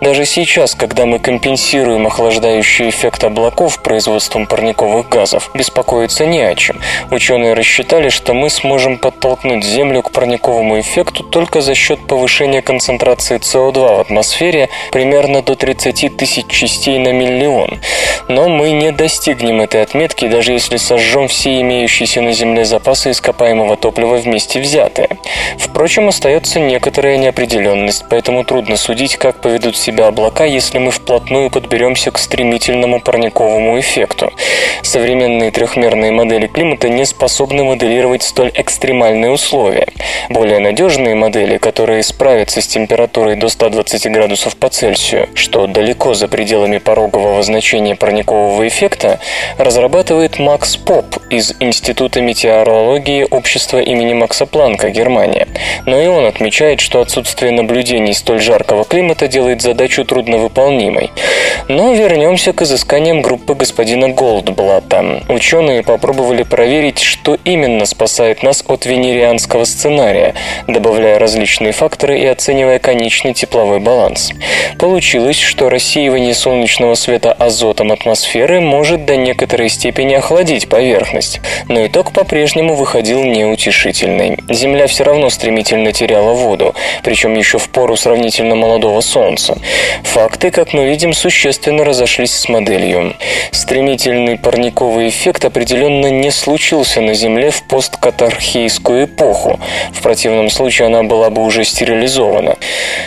[0.00, 6.80] Даже сейчас, когда мы компенсируем охлаждающий эффект облаков производством парниковых газов, беспокоиться не о чем.
[7.10, 13.38] Ученые рассчитали, что мы сможем подтолкнуть Землю к парниковому эффекту только за счет повышения концентрации
[13.38, 17.80] СО2 в атмосфере примерно до 30 тысяч частей на миллион.
[18.28, 23.76] Но мы не достигнем этой отметки, даже если сожжем все имеющиеся на Земле запасы ископаемого
[23.76, 25.08] топлива вместе взятые.
[25.58, 32.10] Впрочем, остается некоторая неопределенность, поэтому трудно судить, как поведут себя облака, если мы вплотную подберемся
[32.10, 34.32] к стремительному парниковому эффекту.
[34.82, 39.88] Современные трехмерные модели климата не способны моделировать столь экстремальные условия.
[40.30, 46.28] Более надежные модели, которые справятся с температурой до 120 градусов по Цельсию, что далеко за
[46.28, 49.18] пределами порогового значения парникового эффекта,
[49.58, 55.48] разрабатывает Макс Поп из Института метеорологии общества имени Макса Планка, Германия.
[55.86, 61.10] Но и он отмечает, что отсутствие наблюдений столь жаркого климата делает задачу трудновыполнимой.
[61.68, 65.22] Но вернемся к изысканиям группы господина Голдблата.
[65.28, 70.34] Ученые попробовали проверить, что именно спасает нас от венерианского сценария,
[70.68, 74.32] добавляя различные факторы и оценивая конечный тепловой баланс.
[74.78, 82.12] Получилось, что рассеивание солнечного света азотом атмосферы может до некоторой степени охладить поверхность, но итог
[82.12, 84.38] по-прежнему выходил неутешительный.
[84.48, 89.58] Земля все равно стремительно теряла воду, причем еще в пору сравнительно молодого Солнца.
[90.02, 93.14] Факты, как мы видим, существенно разошлись с моделью.
[93.50, 97.62] Стремительный парниковый эффект определенно не случился на Земле в
[98.82, 99.60] посткатархейскую эпоху.
[99.92, 102.56] В противном случае она была бы уже стерилизована.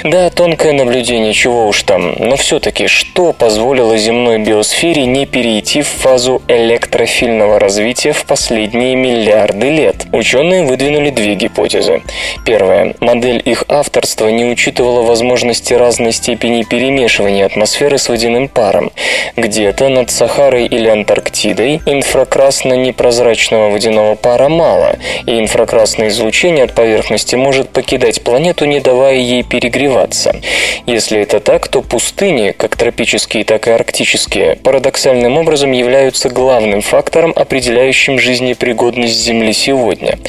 [0.03, 5.87] Да, тонкое наблюдение, чего уж там, но все-таки что позволило земной биосфере не перейти в
[5.87, 10.07] фазу электрофильного развития в последние миллиарды лет?
[10.11, 12.01] Ученые выдвинули две гипотезы.
[12.45, 12.95] Первая.
[12.99, 18.91] Модель их авторства не учитывала возможности разной степени перемешивания атмосферы с водяным паром.
[19.35, 27.69] Где-то над Сахарой или Антарктидой инфракрасно-непрозрачного водяного пара мало, и инфракрасное излучение от поверхности может
[27.69, 30.35] покидать планету, не давая ей перегреваться.
[30.85, 37.33] Если это так, то пустыни, как тропические, так и арктические, парадоксальным образом являются главным фактором,
[37.35, 40.19] определяющим жизнепригодность Земли сегодня.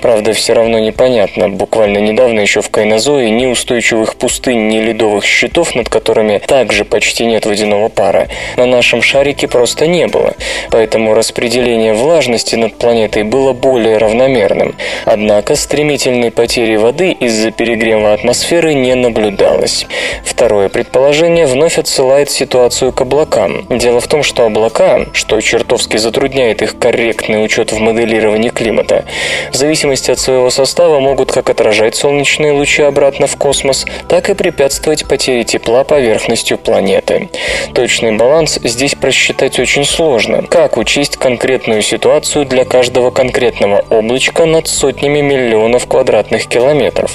[0.00, 1.50] Правда, все равно непонятно.
[1.50, 7.26] Буквально недавно еще в Кайнозое ни устойчивых пустынь, ни ледовых щитов, над которыми также почти
[7.26, 10.34] нет водяного пара, на нашем шарике просто не было.
[10.70, 14.74] Поэтому распределение влажности над планетой было более равномерным.
[15.04, 19.86] Однако стремительной потери воды из-за перегрева атмосферы не наблюдалось.
[20.24, 23.66] Второе предположение вновь отсылает ситуацию к облакам.
[23.68, 29.04] Дело в том, что облака, что чертовски затрудняет их корректный учет в моделировании климата,
[29.52, 34.34] в зависимости от своего состава могут как отражать солнечные лучи обратно в космос, так и
[34.34, 37.28] препятствовать потере тепла поверхностью планеты.
[37.74, 40.42] Точный баланс здесь просчитать очень сложно.
[40.42, 47.12] Как учесть конкретную ситуацию для каждого конкретного облачка над под сотнями миллионов квадратных километров.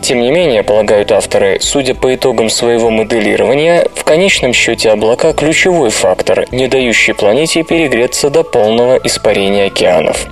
[0.00, 5.90] Тем не менее, полагают авторы, судя по итогам своего моделирования, в конечном счете облака– ключевой
[5.90, 10.26] фактор, не дающий планете перегреться до полного испарения океанов.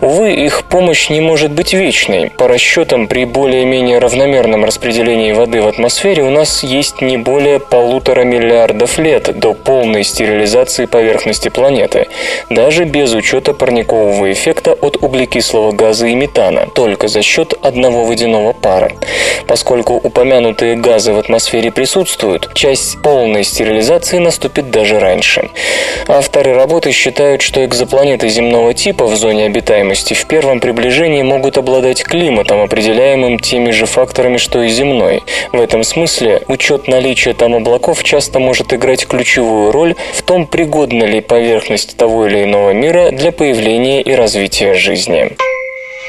[0.00, 2.30] Увы, их помощь не может быть вечной.
[2.30, 8.22] По расчетам, при более-менее равномерном распределении воды в атмосфере у нас есть не более полутора
[8.22, 12.06] миллиардов лет до полной стерилизации поверхности планеты,
[12.50, 18.52] даже без учета парникового эффекта от углекислого газа и метана, только за счет одного водяного
[18.52, 18.92] пара.
[19.46, 25.50] Поскольку упомянутые газы в атмосфере присутствуют, часть полной стерилизации наступит даже раньше.
[26.06, 32.02] Авторы работы считают, что экзопланеты земного типа в зоне обитаемости в первом приближении могут обладать
[32.02, 35.22] климатом, определяемым теми же факторами, что и земной.
[35.52, 41.04] В этом смысле учет наличия там облаков часто может играть ключевую роль в том, пригодна
[41.04, 45.36] ли поверхность того или иного мира для появления и развития жизни.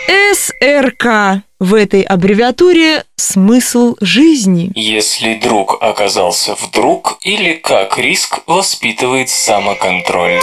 [0.07, 1.43] СРК.
[1.59, 4.71] В этой аббревиатуре смысл жизни.
[4.75, 10.39] Если друг оказался вдруг, или как риск воспитывает самоконтроль.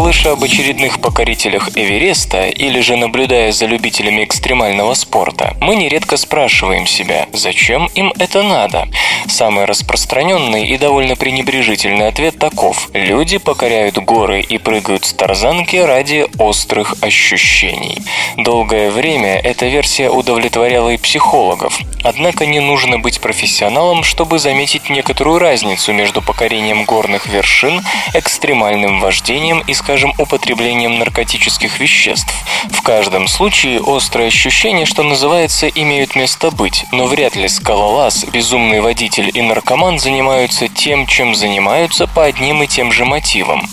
[0.00, 6.86] Слыша об очередных покорителях Эвереста или же наблюдая за любителями экстремального спорта, мы нередко спрашиваем
[6.86, 8.88] себя, зачем им это надо?
[9.28, 12.88] Самый распространенный и довольно пренебрежительный ответ таков.
[12.94, 17.98] Люди покоряют горы и прыгают с тарзанки ради острых ощущений.
[18.38, 21.78] Долгое время эта версия удовлетворяла и психологов.
[22.02, 27.82] Однако не нужно быть профессионалом, чтобы заметить некоторую разницу между покорением горных вершин,
[28.14, 32.32] экстремальным вождением и, скажем, употреблением наркотических веществ.
[32.70, 38.80] В каждом случае острые ощущения, что называется, имеют место быть, но вряд ли скалолаз, безумный
[38.80, 43.68] водитель и наркоман занимаются тем, чем занимаются по одним и тем же мотивам.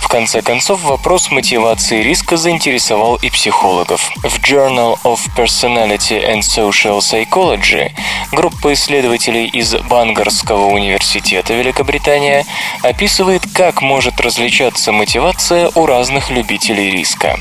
[0.00, 4.12] В конце концов, вопрос мотивации риска заинтересовал и психологов.
[4.16, 7.90] В Journal of Personality and Social Psychology
[8.30, 12.44] группа исследователей из Бангарского университета Великобритания
[12.82, 17.38] описывает, как может различаться мотивация у разных любителей риска.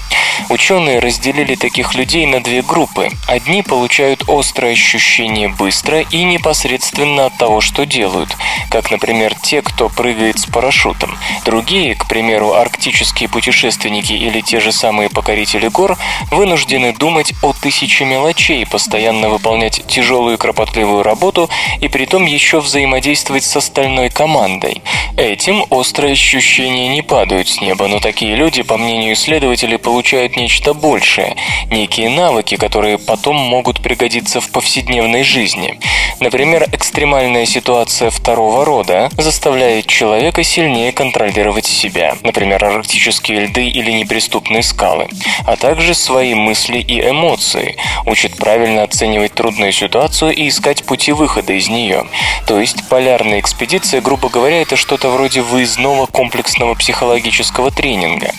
[0.49, 3.09] Ученые разделили таких людей на две группы.
[3.27, 8.35] Одни получают острое ощущение быстро и непосредственно от того, что делают,
[8.69, 11.17] как, например, те, кто прыгает с парашютом.
[11.45, 15.97] Другие, к примеру, арктические путешественники или те же самые покорители гор,
[16.31, 23.43] вынуждены думать о тысяче мелочей, постоянно выполнять тяжелую кропотливую работу и при том еще взаимодействовать
[23.43, 24.81] с остальной командой.
[25.15, 30.73] Этим острые ощущения не падают с неба, но такие люди, по мнению исследователей, получают нечто
[30.73, 31.35] большее,
[31.69, 35.79] некие навыки, которые потом могут пригодиться в повседневной жизни.
[36.19, 44.63] Например, экстремальная ситуация второго рода заставляет человека сильнее контролировать себя, например, арктические льды или неприступные
[44.63, 45.07] скалы,
[45.45, 47.75] а также свои мысли и эмоции,
[48.07, 52.07] учит правильно оценивать трудную ситуацию и искать пути выхода из нее.
[52.47, 58.31] То есть полярная экспедиция, грубо говоря, это что-то вроде выездного комплексного психологического тренинга.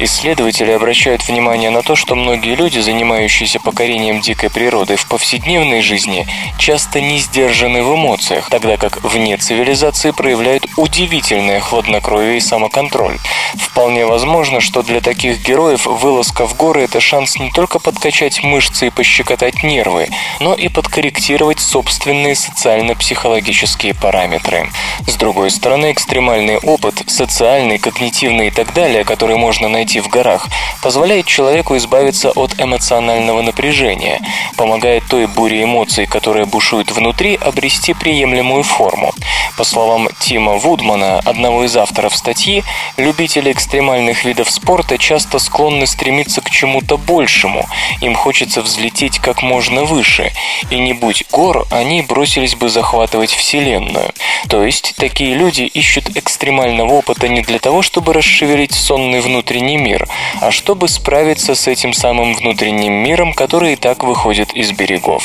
[0.00, 6.26] Исследователи обращают внимание на то, что многие люди, занимающиеся покорением дикой природы в повседневной жизни,
[6.58, 13.18] часто не сдержаны в эмоциях, тогда как вне цивилизации проявляют удивительное хладнокровие и самоконтроль.
[13.56, 18.88] Вполне возможно, что для таких героев вылазка в горы– это шанс не только подкачать мышцы
[18.88, 20.08] и пощекотать нервы,
[20.40, 24.70] но и подкорректировать собственные социально-психологические параметры.
[25.06, 30.46] С другой стороны, экстремальный опыт, социальный, когнитивный и так далее, который можно найти в горах,
[30.82, 34.20] позволяет человеку избавиться от эмоционального напряжения,
[34.56, 39.12] помогает той буре эмоций, которая бушует внутри, обрести приемлемую форму.
[39.56, 42.62] По словам Тима Вудмана, одного из авторов статьи,
[42.96, 47.66] любители экстремальных видов спорта часто склонны стремиться к чему-то большему,
[48.00, 50.32] им хочется взлететь как можно выше,
[50.70, 54.12] и не будь гор, они бросились бы захватывать Вселенную.
[54.48, 60.08] То есть, такие люди ищут экстремального опыта не для того, чтобы расшевелить сонный внутренний мир,
[60.40, 65.24] а чтобы справиться с этим самым внутренним миром, который и так выходит из берегов.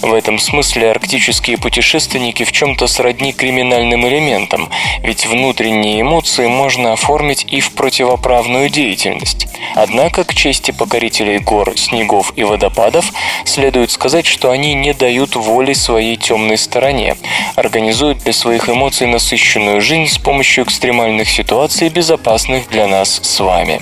[0.00, 4.68] В этом смысле арктические путешественники в чем-то сродни криминальным элементам,
[5.02, 9.46] ведь внутренние эмоции можно оформить и в противоправную деятельность.
[9.74, 13.12] Однако, к чести покорителей гор, снегов и водопадов,
[13.44, 17.16] следует сказать, что они не дают воли своей темной стороне,
[17.56, 23.80] организуют для своих эмоций насыщенную жизнь с помощью экстремальных ситуаций, безопасных для нас с вами.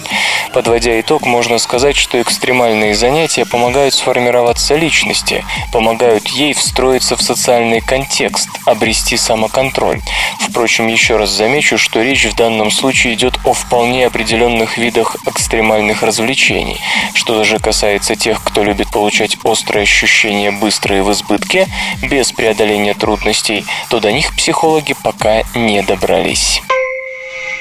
[0.52, 7.80] Подводя итог, можно сказать, что экстремальные занятия помогают сформироваться личности, помогают ей встроиться в социальный
[7.80, 10.00] контекст, обрести самоконтроль.
[10.40, 15.69] Впрочем, еще раз замечу, что речь в данном случае идет о вполне определенных видах экстремальных
[16.02, 16.80] развлечений.
[17.14, 21.68] Что же касается тех, кто любит получать острые ощущения быстро в избытке,
[22.02, 26.62] без преодоления трудностей, то до них психологи пока не добрались.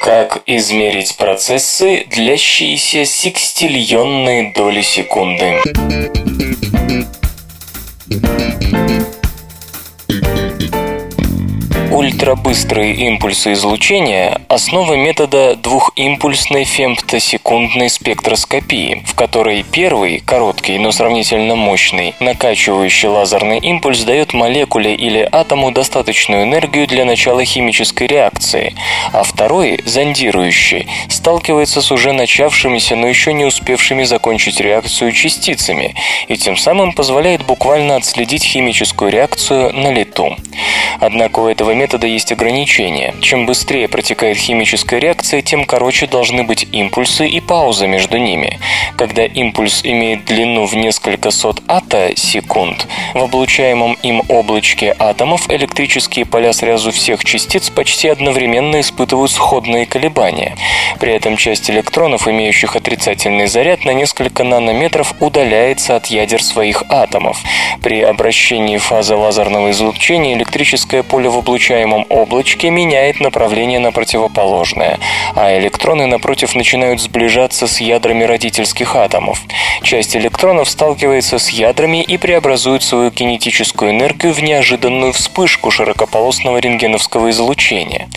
[0.01, 5.61] Как измерить процессы, длящиеся секстильонные доли секунды?
[11.91, 22.13] Ультрабыстрые импульсы излучения– основа метода двухимпульсной фемтосекундной спектроскопии, в которой первый, короткий, но сравнительно мощный,
[22.19, 28.75] накачивающий лазерный импульс дает молекуле или атому достаточную энергию для начала химической реакции,
[29.11, 35.95] а второй, зондирующий, сталкивается с уже начавшимися, но еще не успевшими закончить реакцию частицами
[36.27, 40.37] и тем самым позволяет буквально отследить химическую реакцию на лету.
[40.99, 43.15] Однако у этого метода есть ограничения.
[43.21, 48.59] Чем быстрее протекает химическая реакция, тем короче должны быть импульсы и пауза между ними.
[48.97, 56.25] Когда импульс имеет длину в несколько сот ата секунд, в облучаемом им облачке атомов электрические
[56.25, 60.57] поля сразу всех частиц почти одновременно испытывают сходные колебания.
[60.99, 67.39] При этом часть электронов, имеющих отрицательный заряд, на несколько нанометров удаляется от ядер своих атомов.
[67.81, 71.37] При обращении фазы лазерного излучения электрическое поле в
[71.69, 74.99] облучаемом облачке меняет направление на противоположное,
[75.35, 79.41] а электроны, напротив, начинают сближаться с ядрами родительских атомов.
[79.83, 87.29] Часть электронов сталкивается с ядрами и преобразует свою кинетическую энергию в неожиданную вспышку широкополосного рентгеновского
[87.29, 88.09] излучения.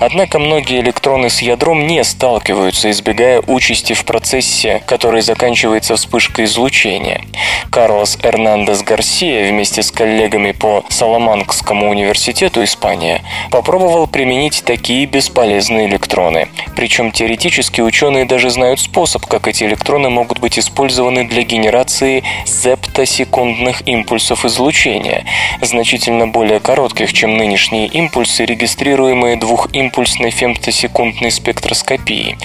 [0.00, 7.22] Однако многие электроны с ядром не сталкиваются, избегая участи в процессе, который заканчивается вспышкой излучения.
[7.70, 16.48] Карлос Эрнандес Гарсия вместе с коллегами по Саламанкскому университету Испания попробовал применить такие бесполезные электроны.
[16.74, 23.86] Причем теоретически ученые даже знают способ, как эти электроны могут быть использованы для генерации зептосекундных
[23.86, 25.26] импульсов излучения,
[25.60, 32.38] значительно более коротких, чем нынешние импульсы, регистрируемые двухимпульсной фемтосекундной спектроскопией.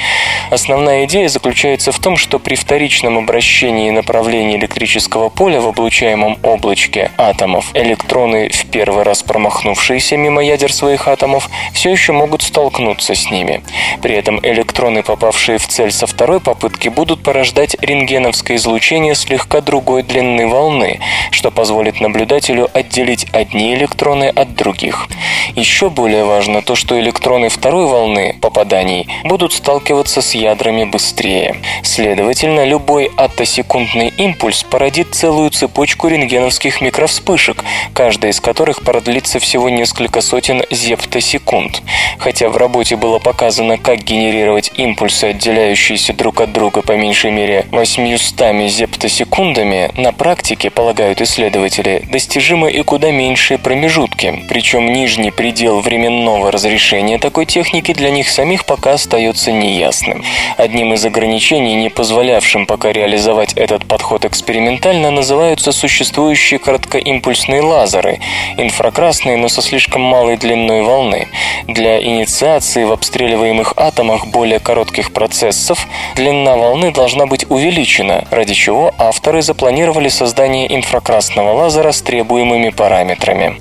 [0.51, 7.11] Основная идея заключается в том, что при вторичном обращении направления электрического поля в облучаемом облачке
[7.17, 13.29] атомов электроны, в первый раз промахнувшиеся мимо ядер своих атомов, все еще могут столкнуться с
[13.29, 13.63] ними.
[14.01, 20.03] При этом электроны, попавшие в цель со второй попытки, будут порождать рентгеновское излучение слегка другой
[20.03, 20.99] длины волны,
[21.31, 25.07] что позволит наблюдателю отделить одни электроны от других.
[25.55, 31.57] Еще более важно то, что электроны второй волны попаданий будут сталкиваться с ядрами быстрее.
[31.83, 37.63] Следовательно, любой атосекундный импульс породит целую цепочку рентгеновских микровспышек,
[37.93, 41.81] каждая из которых продлится всего несколько сотен зептосекунд.
[42.17, 47.65] Хотя в работе было показано, как генерировать импульсы, отделяющиеся друг от друга по меньшей мере
[47.71, 56.51] 800 зептосекундами, на практике, полагают исследователи, достижимы и куда меньшие промежутки, причем нижний предел временного
[56.51, 60.23] разрешения такой техники для них самих пока остается неясным.
[60.57, 68.19] Одним из ограничений, не позволявшим пока реализовать этот подход экспериментально, называются существующие короткоимпульсные лазеры,
[68.57, 71.27] инфракрасные, но со слишком малой длиной волны.
[71.67, 78.93] Для инициации в обстреливаемых атомах более коротких процессов длина волны должна быть увеличена, ради чего
[78.97, 83.57] авторы запланировали создание инфракрасного лазера с требуемыми параметрами.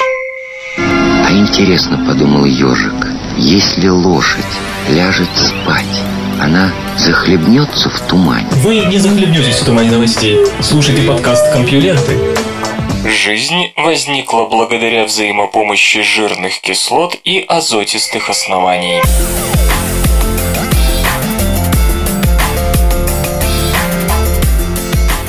[0.78, 3.06] А интересно, подумал ежик,
[3.38, 4.44] если лошадь
[4.90, 6.02] ляжет спать,
[6.40, 8.46] она захлебнется в тумане.
[8.62, 10.38] Вы не захлебнетесь в тумане новостей.
[10.60, 12.51] Слушайте подкаст «Компьюленты».
[13.04, 19.02] Жизнь возникла благодаря взаимопомощи жирных кислот и азотистых оснований.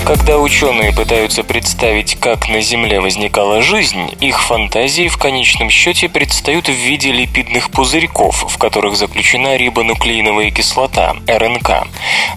[0.06, 6.68] Когда ученые пытаются представить, как на Земле возникала жизнь, их фантазии в конечном счете предстают
[6.68, 11.88] в виде липидных пузырьков, в которых заключена рибонуклеиновая кислота, РНК.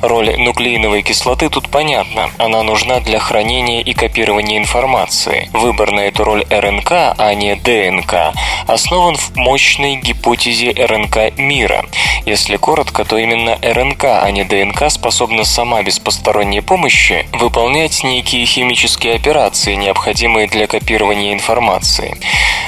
[0.01, 2.31] Роль нуклеиновой кислоты тут понятна.
[2.39, 5.51] Она нужна для хранения и копирования информации.
[5.53, 8.33] Выбор на эту роль РНК, а не ДНК,
[8.69, 11.85] основан в мощной гипотезе РНК мира.
[12.27, 17.56] Если коротко, то именно РНК, а не ДНК способна сама без посторонней помощи выполнять
[18.05, 22.15] некие химические операции, необходимые для копирования информации.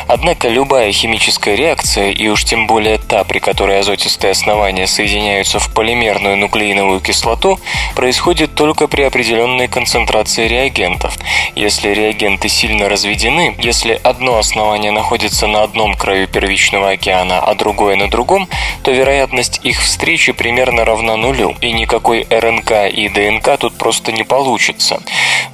[0.06, 5.70] Однако любая химическая реакция, и уж тем более та, при которой азотистые основания соединяются в
[5.74, 7.60] полимерную нуклеиновую кислоту,
[7.94, 11.18] происходит только при определенной концентрации реагентов.
[11.54, 17.96] Если реагенты сильно разведены, если одно основание находится на одном краю первичного океана, а другое
[17.96, 18.48] на другом,
[18.82, 24.24] то вероятность их встречи примерно равна нулю, и никакой РНК и ДНК тут просто не
[24.78, 25.00] получится.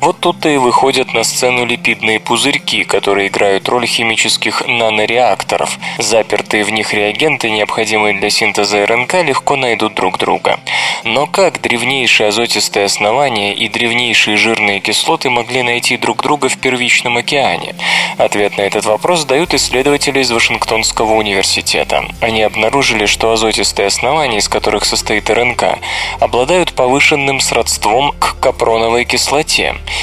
[0.01, 5.79] Вот тут-то и выходят на сцену липидные пузырьки, которые играют роль химических нанореакторов.
[5.99, 10.61] Запертые в них реагенты, необходимые для синтеза РНК, легко найдут друг друга.
[11.05, 17.17] Но как древнейшие азотистые основания и древнейшие жирные кислоты могли найти друг друга в первичном
[17.17, 17.75] океане?
[18.19, 22.05] Ответ на этот вопрос дают исследователи из Вашингтонского университета.
[22.21, 25.79] Они обнаружили, что азотистые основания, из которых состоит РНК,
[26.21, 29.14] обладают повышенным сродством к капроновой кислоте.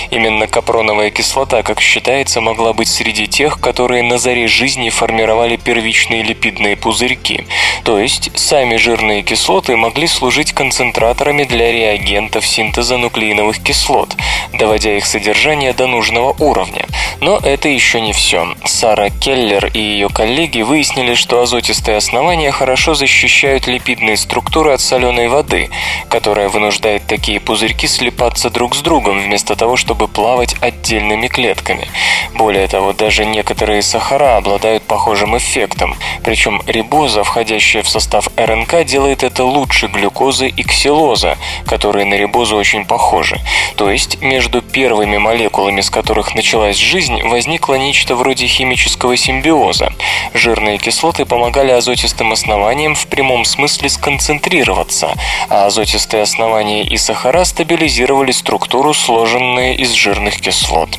[0.10, 6.24] Именно капроновая кислота, как считается, могла быть среди тех, которые на заре жизни формировали первичные
[6.24, 7.46] липидные пузырьки.
[7.84, 14.16] То есть сами жирные кислоты могли служить концентраторами для реагентов синтеза нуклеиновых кислот,
[14.54, 16.86] доводя их содержание до нужного уровня.
[17.20, 18.56] Но это еще не все.
[18.66, 25.28] Сара Келлер и ее коллеги выяснили, что азотистые основания хорошо защищают липидные структуры от соленой
[25.28, 25.70] воды,
[26.10, 31.88] которая вынуждает такие пузырьки слипаться друг с другом, вместо того, чтобы плавать отдельными клетками.
[32.34, 39.24] Более того, даже некоторые сахара обладают похожим эффектом, причем рибоза, входящая в состав РНК, делает
[39.24, 43.40] это лучше глюкозы и ксилоза, которые на рибозу очень похожи.
[43.76, 49.94] То есть между первыми молекулами, с которых началась жизнь, возникло нечто вроде химического симбиоза.
[50.34, 55.14] Жирные кислоты помогали азотистым основаниям в прямом смысле сконцентрироваться,
[55.50, 60.90] а азотистые основания и сахара стабилизировали структуру, сложенные из жирных кислот.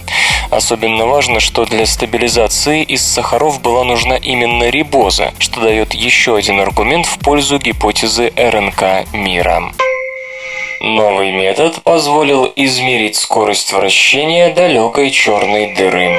[0.51, 6.61] Особенно важно, что для стабилизации из сахаров была нужна именно рибоза, что дает еще один
[6.61, 9.72] аргумент в пользу гипотезы РНК мира.
[10.80, 16.18] Новый метод позволил измерить скорость вращения далекой черной дыры.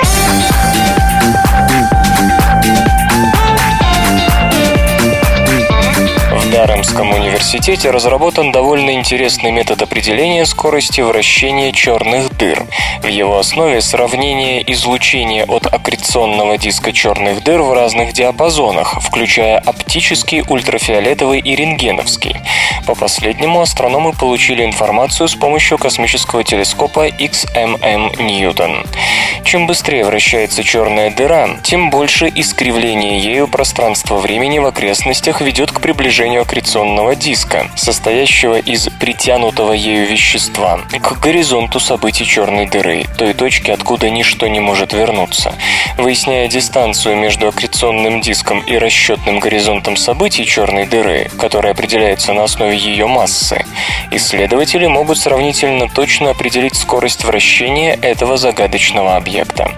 [6.66, 12.66] Даремском университете разработан довольно интересный метод определения скорости вращения черных дыр.
[13.01, 20.41] В его основе сравнение излучения от аккреционного диска черных дыр в разных диапазонах, включая оптический,
[20.47, 22.38] ультрафиолетовый и рентгеновский.
[22.88, 28.86] По последнему астрономы получили информацию с помощью космического телескопа XMM Ньютон.
[29.43, 36.45] Чем быстрее вращается черная дыра, тем больше искривление ею пространства-времени в окрестностях ведет к приближению
[36.53, 44.11] аккреционного диска, состоящего из притянутого ею вещества, к горизонту событий черной дыры, той точки, откуда
[44.11, 45.55] ничто не может вернуться.
[45.97, 52.77] Выясняя дистанцию между аккреционным диском и расчетным горизонтом событий черной дыры, которая определяется на основе
[52.77, 53.65] ее массы,
[54.11, 59.71] исследователи могут сравнительно точно определить скорость вращения этого загадочного объекта.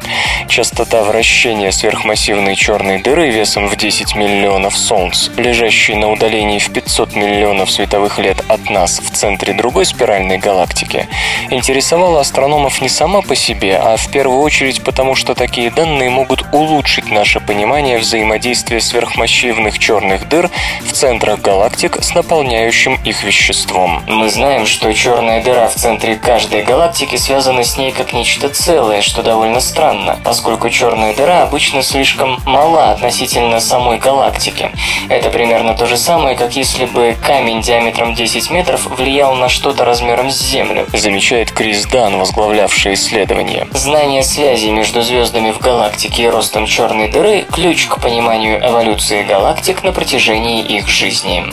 [0.50, 7.16] Частота вращения сверхмассивной черной дыры весом в 10 миллионов Солнц, лежащей на удалении в 500
[7.16, 11.08] миллионов световых лет от нас в центре другой спиральной галактики,
[11.50, 16.46] интересовала астрономов не сама по себе, а в первую очередь потому, что такие данные могут
[16.52, 20.50] улучшить наше понимание взаимодействия сверхмассивных черных дыр
[20.82, 24.04] в центрах галактик с наполняющим их веществом.
[24.08, 29.02] Мы знаем, что черная дыра в центре каждой галактики связана с ней как нечто целое,
[29.02, 34.72] что довольно странно, поскольку черная дыра обычно слишком мала относительно самой галактики.
[35.10, 39.86] Это примерно то же самое, как если бы камень диаметром 10 метров влиял на что-то
[39.86, 40.86] размером с Землю.
[40.94, 43.68] Замечает Крис Дан, возглавлявший исследование.
[43.72, 49.84] Знание связи между звездами в галактике и ростом черной дыры– ключ к пониманию эволюции галактик
[49.84, 51.44] на протяжении их жизни.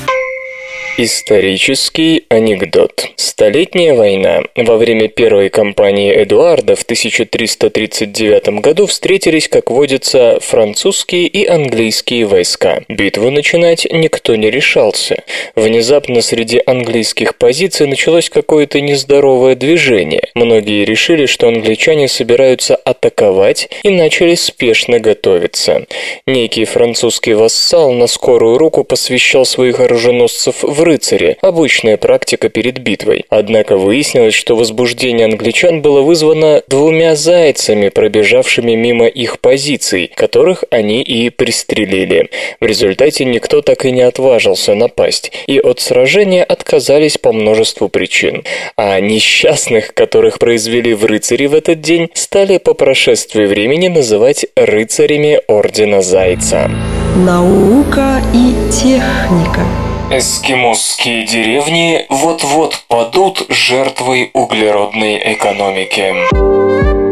[0.99, 3.09] Исторический анекдот.
[3.17, 4.43] Столетняя война.
[4.55, 12.83] Во время первой кампании Эдуарда в 1339 году встретились, как водится, французские и английские войска.
[12.89, 15.23] Битву начинать никто не решался.
[15.57, 20.29] Внезапно среди английских позиций началось какое-то нездоровое движение.
[20.35, 25.87] Многие решили, что англичане собираются атаковать и начали спешно готовиться.
[26.27, 33.25] Некий французский вассал на скорую руку посвящал своих оруженосцев в рыцаре, обычная практика перед битвой.
[33.29, 41.03] Однако выяснилось, что возбуждение англичан было вызвано двумя зайцами, пробежавшими мимо их позиций, которых они
[41.03, 42.31] и пристрелили.
[42.61, 48.45] В результате никто так и не отважился напасть, и от сражения отказались по множеству причин.
[48.77, 55.41] А несчастных, которых произвели в рыцари в этот день, стали по прошествии времени называть рыцарями
[55.49, 56.71] Ордена Зайца.
[57.17, 59.92] Наука и техника.
[60.15, 67.12] Эскимосские деревни вот-вот падут жертвой углеродной экономики.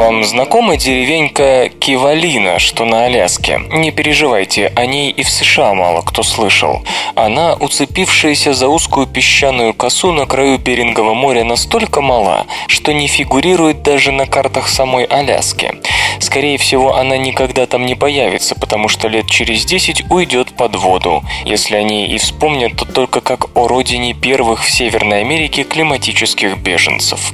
[0.00, 3.60] Вам знакома деревенька Кивалина, что на Аляске?
[3.70, 6.82] Не переживайте, о ней и в США мало кто слышал.
[7.14, 13.82] Она, уцепившаяся за узкую песчаную косу на краю Берингового моря, настолько мала, что не фигурирует
[13.82, 15.74] даже на картах самой Аляски.
[16.18, 21.22] Скорее всего, она никогда там не появится, потому что лет через 10 уйдет под воду.
[21.44, 27.32] Если они и вспомнят, то только как о родине первых в Северной Америке климатических беженцев.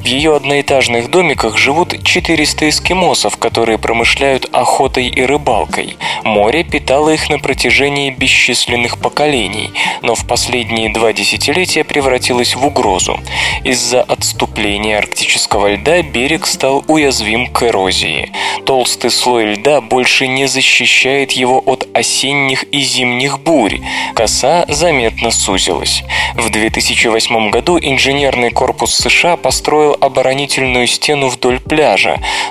[0.00, 5.96] В ее одноэтажных домиках живут 400 эскимосов, которые промышляют охотой и рыбалкой.
[6.24, 9.70] Море питало их на протяжении бесчисленных поколений,
[10.02, 13.18] но в последние два десятилетия превратилось в угрозу.
[13.64, 18.32] Из-за отступления арктического льда берег стал уязвим к эрозии.
[18.66, 23.80] Толстый слой льда больше не защищает его от осенних и зимних бурь.
[24.14, 26.02] Коса заметно сузилась.
[26.34, 31.91] В 2008 году инженерный корпус США построил оборонительную стену вдоль пляжа,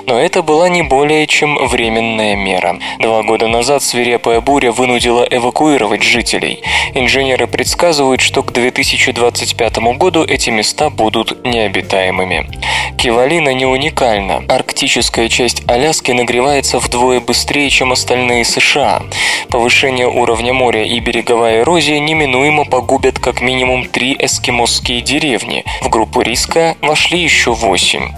[0.06, 2.78] но это была не более чем временная мера.
[2.98, 6.62] Два года назад свирепая буря вынудила эвакуировать жителей.
[6.94, 12.46] Инженеры предсказывают, что к 2025 году эти места будут необитаемыми.
[12.98, 14.44] Кивалина не уникальна.
[14.48, 19.02] Арктическая часть Аляски нагревается вдвое быстрее, чем остальные США.
[19.50, 25.64] Повышение уровня моря и береговая эрозия неминуемо погубят как минимум три эскимосские деревни.
[25.82, 28.12] В группу риска вошли еще восемь.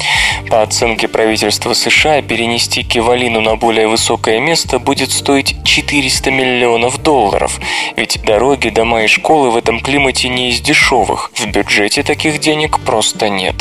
[0.50, 7.60] По оценке правительства США, перенести Кивалину на более высокое место будет стоить 400 миллионов долларов.
[7.96, 11.30] Ведь дороги, дома и школы в этом климате не из дешевых.
[11.36, 13.54] В бюджете таких денег просто нет.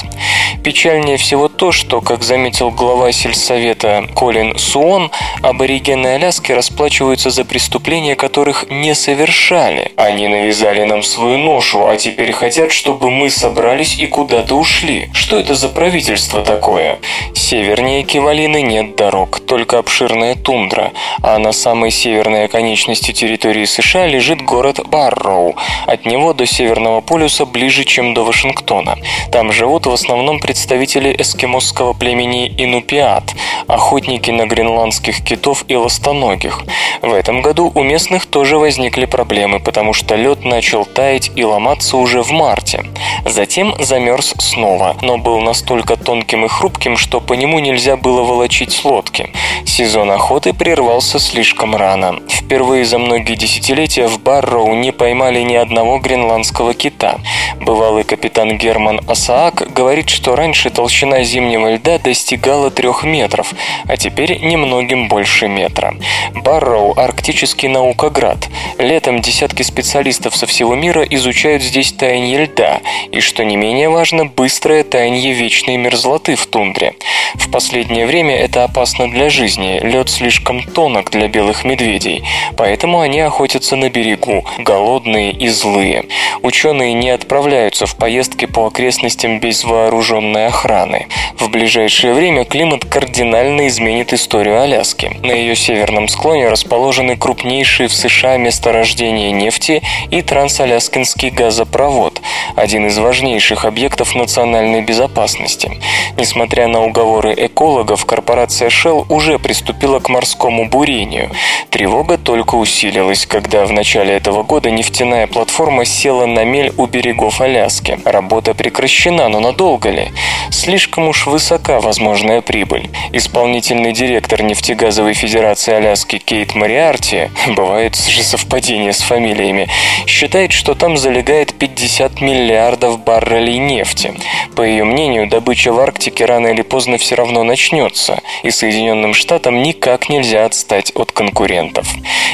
[0.64, 5.12] Печальнее всего то, что, как заметил глава сельсовета Колин Суон,
[5.44, 9.92] аборигены Аляски расплачиваются за преступления, которых не совершали.
[9.98, 15.12] Они навязали нам свою ношу, а теперь хотят, чтобы мы собрались и куда-то ушли.
[15.14, 16.98] Что это за правительство такое?
[17.44, 24.42] Севернее Кивалины нет дорог, только обширная тундра, а на самой северной оконечности территории США лежит
[24.42, 25.54] город Барроу.
[25.86, 28.98] От него до Северного полюса ближе, чем до Вашингтона.
[29.30, 33.36] Там живут в основном представители эскимосского племени Инупиат,
[33.68, 36.62] охотники на гренландских китов и ластоногих.
[37.02, 41.98] В этом году у местных тоже возникли проблемы, потому что лед начал таять и ломаться
[41.98, 42.86] уже в марте.
[43.26, 48.72] Затем замерз снова, но был настолько тонким и хрупким, что по нему нельзя было волочить
[48.72, 49.30] с лодки.
[49.66, 52.20] Сезон охоты прервался слишком рано.
[52.30, 57.20] Впервые за многие десятилетия в Барроу не поймали ни одного гренландского кита.
[57.60, 63.54] Бывалый капитан Герман Асаак говорит, что раньше толщина зимнего льда достигала трех метров,
[63.88, 65.96] а теперь немногим больше метра.
[66.36, 68.50] Барроу– арктический наукоград.
[68.78, 74.26] Летом десятки специалистов со всего мира изучают здесь таяние льда и, что не менее важно,
[74.26, 76.94] быстрое таяние вечной мерзлоты в тундре.
[77.36, 82.24] В последнее время это опасно для жизни, лед слишком тонок для белых медведей,
[82.58, 86.06] поэтому они охотятся на берегу, голодные и злые.
[86.42, 91.08] Ученые не отправляются в поездки по окрестностям без вооруженной охраны.
[91.44, 95.20] В ближайшее время климат кардинально изменит историю Аляски.
[95.24, 102.22] На ее северном склоне расположены крупнейшие в США месторождения нефти и трансаляскинский газопровод,
[102.56, 105.82] один из важнейших объектов национальной безопасности.
[106.16, 111.30] Несмотря на уговоры экологов, корпорация Shell уже приступила к морскому бурению.
[111.70, 117.42] Тревога только усилилась, когда в начале этого года нефтяная платформа села на мель у берегов
[117.42, 118.00] Аляски.
[118.06, 120.14] Работа прекращена, но надолго ли?
[120.52, 122.92] Слишком уж высока возможная прибыль.
[123.12, 129.68] Исполнительный директор нефтегазовой федерации Аляски Кейт Мариарти, бывает же совпадение с фамилиями,
[130.06, 134.14] считает, что там залегает 50 миллиардов баррелей нефти.
[134.56, 139.64] По ее мнению, добыча в Арктике рано или поздно все равно начнется, и Соединенным Штатам
[139.64, 141.88] никак нельзя отстать от конкурентов.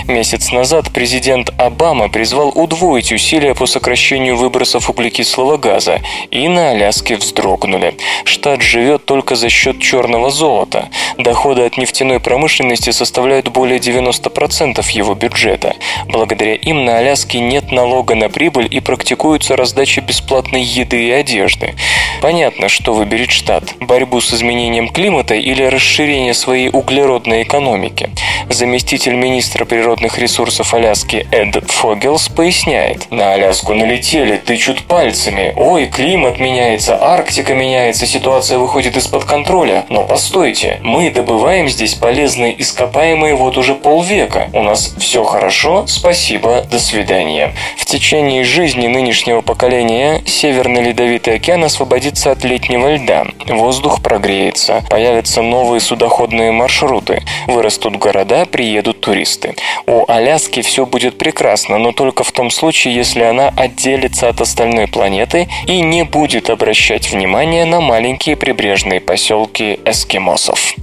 [0.07, 7.15] Месяц назад президент Обама призвал удвоить усилия по сокращению выбросов углекислого газа, и на Аляске
[7.15, 7.95] вздрогнули.
[8.25, 10.87] Штат живет только за счет черного золота.
[11.17, 15.75] Доходы от нефтяной промышленности составляют более 90% его бюджета.
[16.07, 21.75] Благодаря им на Аляске нет налога на прибыль и практикуется раздача бесплатной еды и одежды.
[22.21, 28.09] Понятно, что выберет штат– борьбу с изменением климата или расширение своей углеродной экономики.
[28.49, 33.11] Заместитель министра природных ресурсов Аляски Эд Фогелс поясняет.
[33.11, 35.53] На Аляску налетели, тычут пальцами.
[35.57, 39.85] Ой, климат меняется, Арктика меняется, ситуация выходит из-под контроля.
[39.89, 44.49] Но постойте, мы добываем здесь полезные ископаемые вот уже полвека.
[44.53, 47.53] У нас все хорошо, спасибо, до свидания.
[47.77, 53.25] В течение жизни нынешнего поколения Северный Ледовитый океан освободится от летнего льда.
[53.47, 59.55] Воздух прогреется, появятся новые судоходные маршруты, вырастут города, приедут туристы.
[59.87, 64.87] У Аляски все будет прекрасно, но только в том случае, если она отделится от остальной
[64.87, 70.75] планеты и не будет обращать внимание на маленькие прибрежные поселки эскимосов.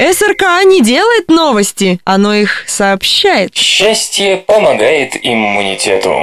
[0.00, 3.54] СРК не делает новости, оно их сообщает.
[3.54, 6.16] Счастье помогает иммунитету.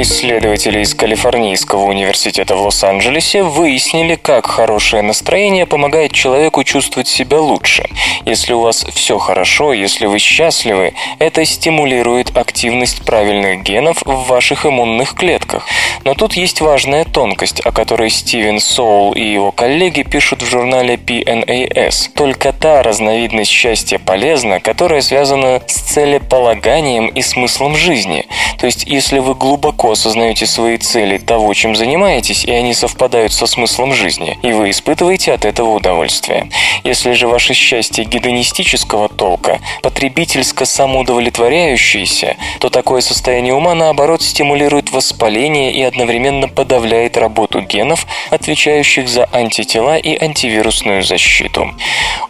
[0.00, 7.88] Исследователи из Калифорнийского университета в Лос-Анджелесе выяснили, как хорошее настроение помогает человеку чувствовать себя лучше.
[8.24, 14.66] Если у вас все хорошо, если вы счастливы, это стимулирует активность правильных генов в ваших
[14.66, 15.66] иммунных клетках.
[16.04, 20.94] Но тут есть важная тонкость, о которой Стивен Соул и его коллеги пишут в журнале
[20.94, 22.10] PNAS.
[22.14, 28.26] Только та разновидность счастья полезна, которая связана с целеполаганием и смыслом жизни.
[28.60, 33.46] То есть, если вы глубоко осознаете свои цели того, чем занимаетесь, и они совпадают со
[33.46, 36.50] смыслом жизни, и вы испытываете от этого удовольствие.
[36.84, 45.72] Если же ваше счастье гедонистического толка, потребительско самоудовлетворяющееся, то такое состояние ума, наоборот, стимулирует воспаление
[45.72, 51.74] и одновременно подавляет работу генов, отвечающих за антитела и антивирусную защиту.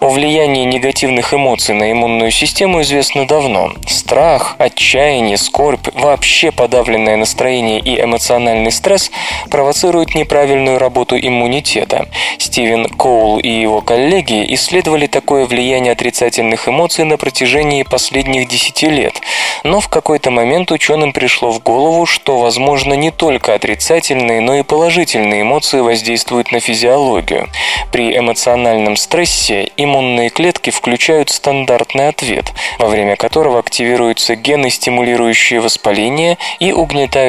[0.00, 3.72] О влиянии негативных эмоций на иммунную систему известно давно.
[3.86, 9.10] Страх, отчаяние, скорбь, вообще подавленное настроение и эмоциональный стресс
[9.50, 12.08] провоцируют неправильную работу иммунитета.
[12.38, 19.20] Стивен Коул и его коллеги исследовали такое влияние отрицательных эмоций на протяжении последних 10 лет.
[19.64, 24.62] Но в какой-то момент ученым пришло в голову, что, возможно, не только отрицательные, но и
[24.62, 27.48] положительные эмоции воздействуют на физиологию.
[27.90, 36.38] При эмоциональном стрессе иммунные клетки включают стандартный ответ, во время которого активируются гены, стимулирующие воспаление,
[36.60, 36.72] и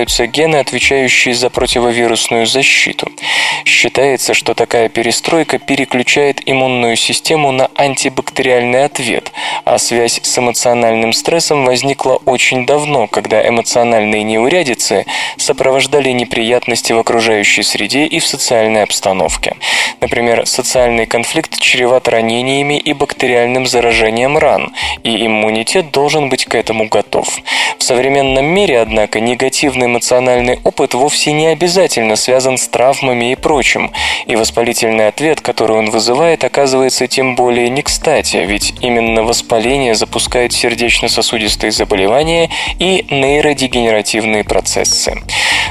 [0.10, 3.12] угнетаются гены, отвечающие за противовирусную защиту.
[3.66, 9.32] Считается, что такая перестройка переключает иммунную систему на антибактериальный ответ,
[9.66, 15.06] а связь с эмоциональным стрессом возникла очень давно, когда эмоциональные неурядицы
[15.38, 19.56] сопровождали неприятности в окружающей среде и в социальной обстановке.
[20.02, 26.88] Например, социальный конфликт чреват ранениями и бактериальным заражением ран, и иммунитет должен быть к этому
[26.88, 27.28] готов.
[27.78, 33.92] В современном мире, однако, негативный эмоциональный опыт вовсе не обязательно связан с травмами и прочим,
[34.28, 40.54] и воспалительный ответ, который он вызывает, оказывается тем более не кстати, ведь именно воспаление запускает
[40.54, 45.22] сердечно-сосудистые заболевания и нейродегенеративные процессы.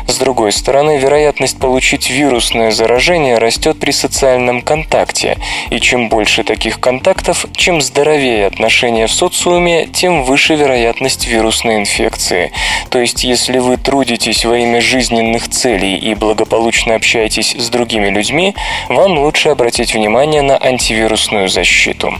[0.06, 5.38] С другой стороны, вероятность получить вирусное заражение растет при социальном контакте,
[5.70, 12.52] и чем больше таких контактов, чем здоровее отношения в социуме, тем выше вероятность вирусной инфекции.
[12.90, 18.54] То есть, если вы трудитесь во имя жизненных целей и благополучно общаетесь с другими людьми,
[18.88, 22.12] вам лучше обратить внимание на антивирусную защиту.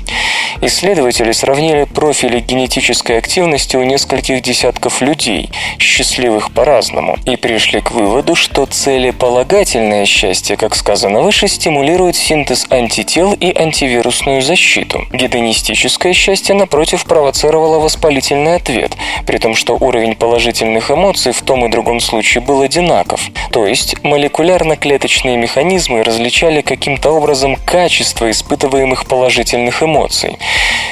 [0.60, 8.34] Исследователи сравнили профили генетической активности у нескольких десятков людей, счастливых по-разному, и пришли к выводу,
[8.34, 15.06] что целеполагательное счастье, как сказано выше, стимулирует синтез антител и антивирусную защиту.
[15.12, 18.96] Гедонистическое счастье, напротив, провоцировало воспалительный ответ,
[19.26, 23.20] при том, что уровень положительных эмоций в том и другом случае был одинаков.
[23.50, 30.38] То есть молекулярно-клеточные механизмы различали каким-то образом качество испытываемых положительных эмоций.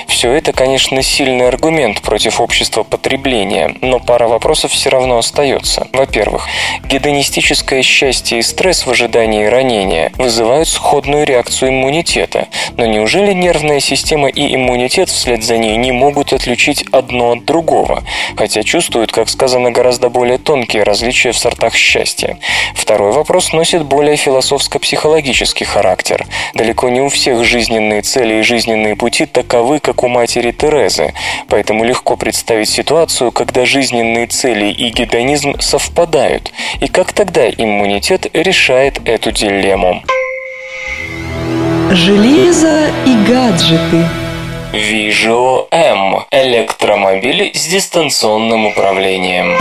[0.08, 5.86] Все это, конечно, сильный аргумент против общества потребления, но пара вопросов все равно остается.
[5.92, 6.48] Во-первых,
[6.88, 12.46] Гедонистическое счастье и стресс в ожидании ранения вызывают сходную реакцию иммунитета.
[12.76, 18.04] Но неужели нервная система и иммунитет вслед за ней не могут отличить одно от другого,
[18.36, 22.38] хотя чувствуют, как сказано, гораздо более тонкие различия в сортах счастья?
[22.74, 26.26] Второй вопрос носит более философско-психологический характер.
[26.54, 31.14] Далеко не у всех жизненные цели и жизненные пути таковы, как у матери Терезы,
[31.48, 39.00] поэтому легко представить ситуацию, когда жизненные цели и гедонизм совпадают, и как тогда иммунитет решает
[39.06, 40.02] эту дилемму.
[41.92, 44.04] Железо и гаджеты.
[44.72, 49.56] Visual M– электромобиль с дистанционным управлением.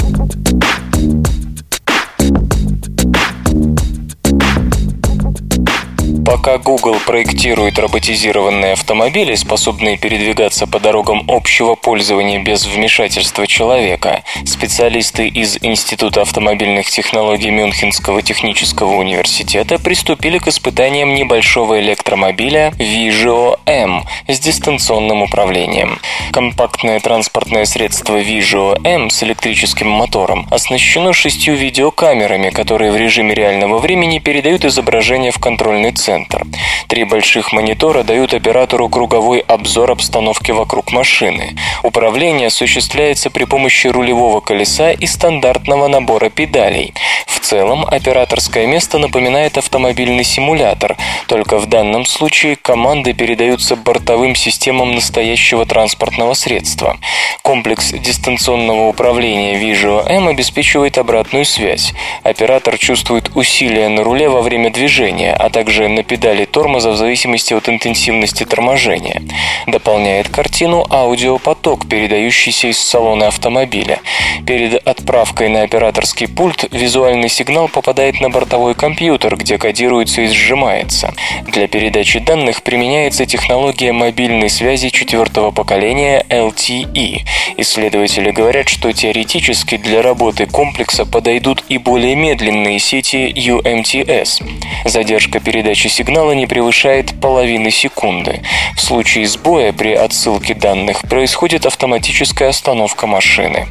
[6.26, 15.28] Пока Google проектирует роботизированные автомобили, способные передвигаться по дорогам общего пользования без вмешательства человека, специалисты
[15.28, 24.40] из Института автомобильных технологий Мюнхенского технического университета приступили к испытаниям небольшого электромобиля Vigio M с
[24.40, 26.00] дистанционным управлением.
[26.32, 33.78] Компактное транспортное средство Vigio M с электрическим мотором оснащено шестью видеокамерами, которые в режиме реального
[33.78, 36.44] времени передают изображение в контрольный центр центр.
[36.88, 41.56] Три больших монитора дают оператору круговой обзор обстановки вокруг машины.
[41.84, 46.94] Управление осуществляется при помощи рулевого колеса и стандартного набора педалей.
[47.26, 50.96] В целом, операторское место напоминает автомобильный симулятор,
[51.28, 56.98] только в данном случае команды передаются бортовым системам настоящего транспортного средства.
[57.44, 61.94] Комплекс дистанционного управления Visual M обеспечивает обратную связь.
[62.24, 67.54] Оператор чувствует усилия на руле во время движения, а также на педали тормоза в зависимости
[67.54, 69.22] от интенсивности торможения.
[69.68, 74.00] Дополняет картину аудиопоток, передающийся из салона автомобиля.
[74.46, 81.14] Перед отправкой на операторский пульт визуальный сигнал попадает на бортовой компьютер, где кодируется и сжимается.
[81.48, 87.22] Для передачи данных применяется технология мобильной связи четвертого поколения LTE.
[87.58, 94.44] Исследователи говорят, что теоретически для работы комплекса подойдут и более медленные сети UMTS.
[94.86, 98.42] Задержка передачи сигнала не превышает половины секунды.
[98.76, 103.68] В случае сбоя при отсылке данных происходит автоматическая остановка машины.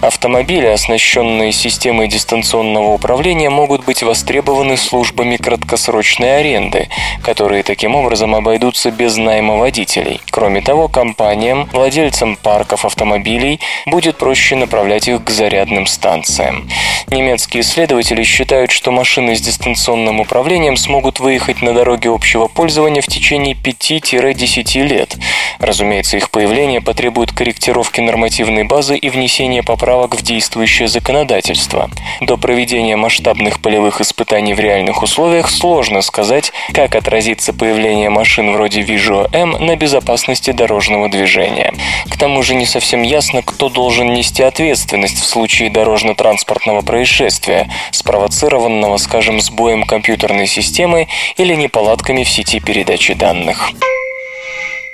[0.00, 6.88] Автомобили, оснащенные системой дистанционного управления, могут быть востребованы службами краткосрочной аренды,
[7.22, 10.20] которые таким образом обойдутся без найма водителей.
[10.30, 16.68] Кроме того, компаниям, владельцам парков автомобилей будет проще направлять их к зарядным станциям.
[17.06, 23.06] Немецкие исследователи считают, что машины с дистанционным управлением смогут выехать на дороге общего пользования в
[23.06, 25.16] течение 5-10 лет.
[25.58, 31.90] Разумеется, их появление потребует корректировки нормативной базы и внесения поправок в действующее законодательство.
[32.20, 38.82] До проведения масштабных полевых испытаний в реальных условиях сложно сказать, как отразится появление машин вроде
[38.82, 41.74] Visual M на безопасности дорожного движения.
[42.08, 48.96] К тому же не совсем ясно, кто должен нести ответственность в случае дорожно-транспортного происшествия, спровоцированного,
[48.96, 53.70] скажем, сбоем компьютерной системы или неполадками в сети передачи данных.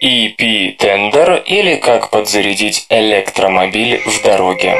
[0.02, 4.76] EP-тендер или как подзарядить электромобиль в дороге.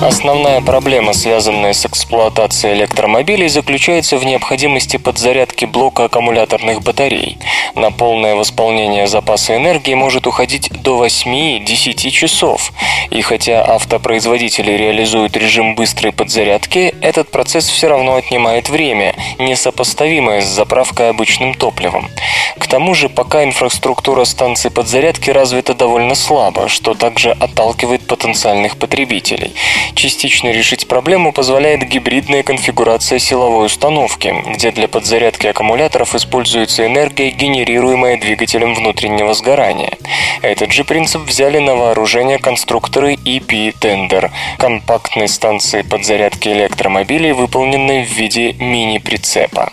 [0.00, 7.38] Основная проблема, связанная с эксплуатацией электромобилей, заключается в необходимости подзарядки блока аккумуляторных батарей.
[7.74, 12.72] На полное восполнение запаса энергии может уходить до 8-10 часов.
[13.10, 20.46] И хотя автопроизводители реализуют режим быстрой подзарядки, этот процесс все равно отнимает время, несопоставимое с
[20.46, 22.10] заправкой обычным топливом.
[22.58, 29.54] К тому же, пока инфраструктура станций подзарядки развита довольно слабо, что также отталкивает потенциальных потребителей.
[29.94, 38.18] Частично решить проблему позволяет гибридная конфигурация силовой установки, где для подзарядки аккумуляторов используется энергия, генерируемая
[38.18, 39.96] двигателем внутреннего сгорания.
[40.42, 48.10] Этот же принцип взяли на вооружение конструкторы EP Tender– компактной станции подзарядки электромобилей, выполненной в
[48.10, 49.72] виде мини-прицепа.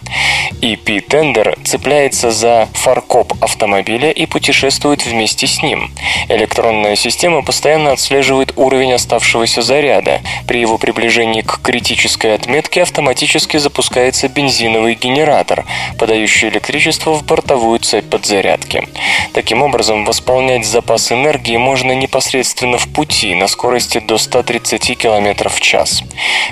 [0.62, 5.92] EP Tender цепляется за фаркоп автомобиля и путешествует вместе с ним.
[6.30, 10.03] Электронная система постоянно отслеживает уровень оставшегося заряда.
[10.48, 15.66] При его приближении к критической отметке автоматически запускается бензиновый генератор,
[15.98, 18.88] подающий электричество в бортовую цепь подзарядки.
[19.34, 25.60] Таким образом, восполнять запас энергии можно непосредственно в пути на скорости до 130 км в
[25.60, 26.04] час.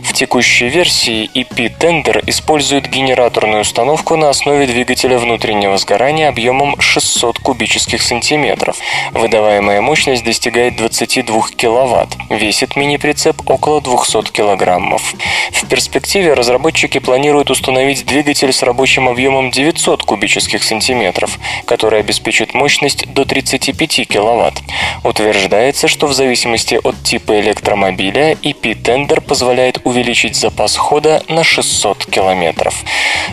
[0.03, 7.39] В текущей версии EP Tender использует генераторную установку на основе двигателя внутреннего сгорания объемом 600
[7.39, 8.77] кубических сантиметров.
[9.11, 12.09] Выдаваемая мощность достигает 22 киловатт.
[12.29, 15.13] Весит мини-прицеп около 200 килограммов.
[15.51, 23.11] В перспективе разработчики планируют установить двигатель с рабочим объемом 900 кубических сантиметров, который обеспечит мощность
[23.13, 24.55] до 35 киловатт.
[25.03, 32.05] Утверждается, что в зависимости от типа электромобиля EP Tender позволяет увеличить запас хода на 600
[32.05, 32.83] километров.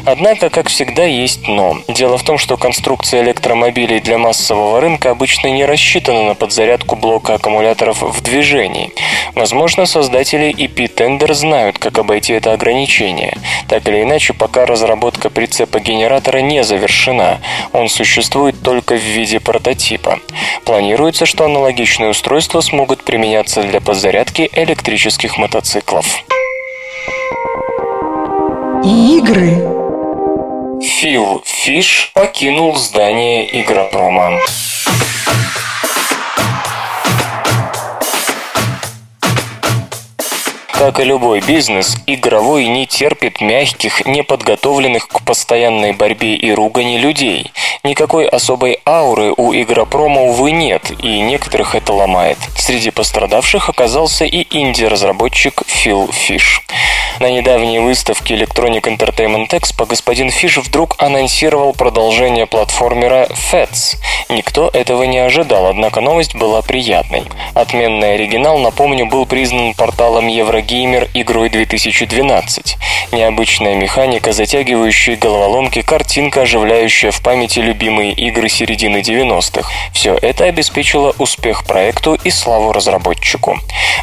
[0.05, 1.79] Однако, как всегда, есть но.
[1.89, 7.35] Дело в том, что конструкция электромобилей для массового рынка обычно не рассчитана на подзарядку блока
[7.35, 8.93] аккумуляторов в движении.
[9.35, 13.37] Возможно, создатели EP Tender знают, как обойти это ограничение.
[13.67, 17.41] Так или иначе, пока разработка прицепа генератора не завершена,
[17.73, 20.21] он существует только в виде прототипа.
[20.65, 26.07] Планируется, что аналогичные устройства смогут применяться для подзарядки электрических мотоциклов.
[28.85, 29.51] Игры.
[30.81, 34.39] Фил Фиш покинул здание Игропрома.
[40.79, 47.51] Как и любой бизнес, игровой не терпит мягких, неподготовленных к постоянной борьбе и ругани людей.
[47.83, 52.39] Никакой особой ауры у игропрома, увы, нет, и некоторых это ломает.
[52.57, 56.63] Среди пострадавших оказался и инди-разработчик Фил Фиш.
[57.19, 63.97] На недавней выставке Electronic Entertainment Expo господин Фиш вдруг анонсировал продолжение платформера FETS.
[64.29, 67.25] Никто этого не ожидал, однако новость была приятной.
[67.55, 70.29] Отменный оригинал, напомню, был признан порталом
[70.69, 72.77] Еврогеймер игрой 2012.
[73.13, 79.71] Необычная механика, затягивающая головоломки, картинка, оживляющая в памяти любимые игры середины 90-х.
[79.95, 83.59] Все это обеспечило успех проекту и славу разработчику.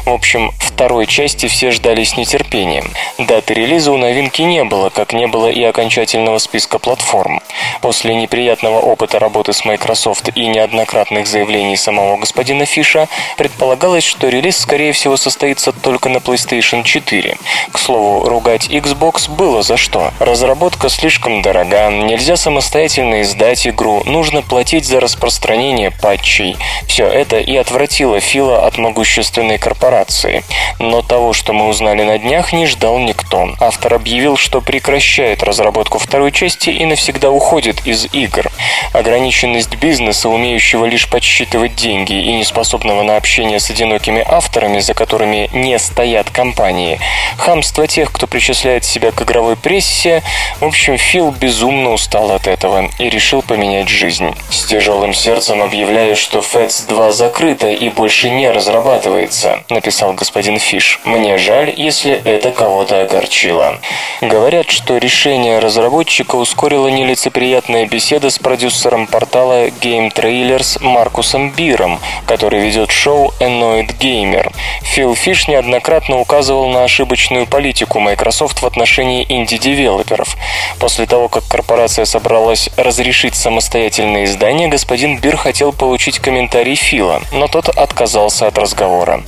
[0.06, 2.90] В общем, второй части все ждали с нетерпением.
[3.18, 7.40] Даты релиза у новинки не было, как не было и окончательного списка платформ.
[7.80, 14.58] После неприятного опыта работы с Microsoft и неоднократных заявлений самого господина Фиша, предполагалось, что релиз,
[14.58, 17.36] скорее всего, состоится только на PlayStation 4.
[17.72, 20.12] К слову, ругать Xbox было за что.
[20.18, 26.56] Разработка слишком дорога, нельзя самостоятельно издать игру, нужно платить за распространение патчей.
[26.86, 30.42] Все это и отвратило Фила от могущественной корпорации.
[30.78, 33.50] Но того, что мы узнали на днях, не ждал никто.
[33.60, 38.50] Автор объявил, что прекращает разработку второй части и навсегда уходит из игр.
[38.92, 44.94] Ограниченность бизнеса, умеющего лишь подсчитывать деньги и не способного на общение с одинокими авторами, за
[44.94, 47.00] которыми не стоят компании,
[47.38, 50.22] хамство тех, кто причисляет себя к игровой прессе,
[50.60, 54.32] в общем, Фил безумно устал от этого и решил поменять жизнь.
[54.48, 61.00] С тяжелым сердцем объявляю, что FETS 2 закрыта и больше не разрабатывается, написал господин Фиш.
[61.04, 63.78] Мне жаль, если это кого-то огорчило.
[64.20, 72.60] Говорят, что решение разработчика ускорила нелицеприятная беседа с продюсером портала Game Trailers Маркусом Биром, который
[72.60, 74.52] ведет шоу Annoyed Gamer.
[74.82, 80.36] Фил Фиш неоднократно указывал на ошибочную политику Microsoft в отношении инди-девелоперов.
[80.78, 87.48] После того, как корпорация собралась разрешить самостоятельное издание, господин Бир хотел получить комментарий Фила, но
[87.48, 89.22] тот отказался от разговора.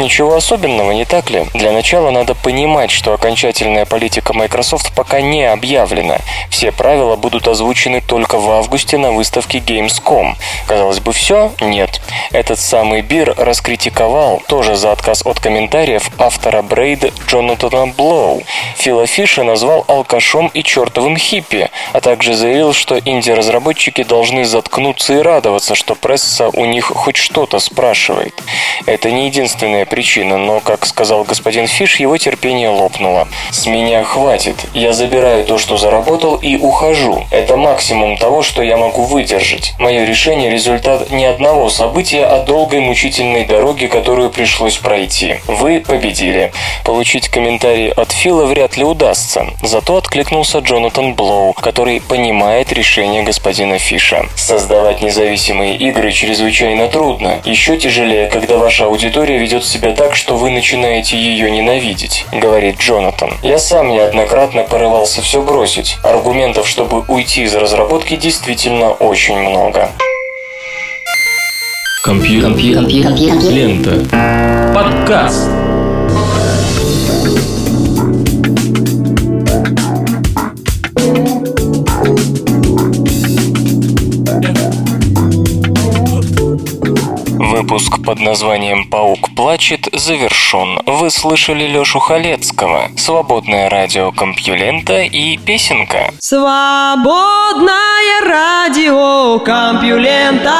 [0.00, 1.46] Ничего особенного, не так ли?
[1.54, 6.18] Для начала надо понимать, что окончательная политика Microsoft пока не объявлена.
[6.50, 10.34] Все правила будут озвучены только в августе на выставке Gamescom.
[10.66, 11.52] Казалось бы, все?
[11.60, 12.00] Нет.
[12.32, 16.10] Этот самый Бир раскритиковал, тоже за отказ от комментариев,
[16.48, 18.42] автора Брейд Джонатана Блоу.
[18.76, 25.22] Фила Фиша назвал алкашом и чертовым хиппи, а также заявил, что инди-разработчики должны заткнуться и
[25.22, 28.32] радоваться, что пресса у них хоть что-то спрашивает.
[28.86, 33.28] Это не единственная причина, но, как сказал господин Фиш, его терпение лопнуло.
[33.50, 34.56] «С меня хватит.
[34.72, 37.26] Я забираю то, что заработал, и ухожу.
[37.30, 39.74] Это максимум того, что я могу выдержать.
[39.78, 45.36] Мое решение– результат не одного события, а долгой мучительной дороги, которую пришлось пройти.
[45.46, 46.27] Вы победили».
[46.84, 49.46] Получить комментарий от Фила вряд ли удастся.
[49.62, 54.26] Зато откликнулся Джонатан Блоу, который понимает решение господина Фиша.
[54.36, 57.40] Создавать независимые игры чрезвычайно трудно.
[57.44, 63.32] Еще тяжелее, когда ваша аудитория ведет себя так, что вы начинаете ее ненавидеть, говорит Джонатан.
[63.42, 65.98] Я сам неоднократно порывался все бросить.
[66.02, 69.90] Аргументов, чтобы уйти из разработки, действительно очень много.
[72.04, 72.50] Компьютер.
[72.50, 73.50] Компьютер.
[73.50, 74.74] Лента.
[74.74, 75.48] Подкаст.
[87.68, 90.80] Выпуск под названием «Паук плачет» завершен.
[90.86, 96.14] Вы слышали Лёшу Халецкого, «Свободное радио Компьюлента» и «Песенка».
[96.18, 97.66] Свободное
[98.26, 100.54] радио Компьюлента.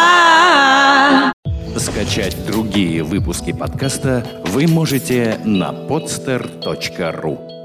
[1.78, 7.57] Скачать другие выпуски подкаста вы можете на podster.ru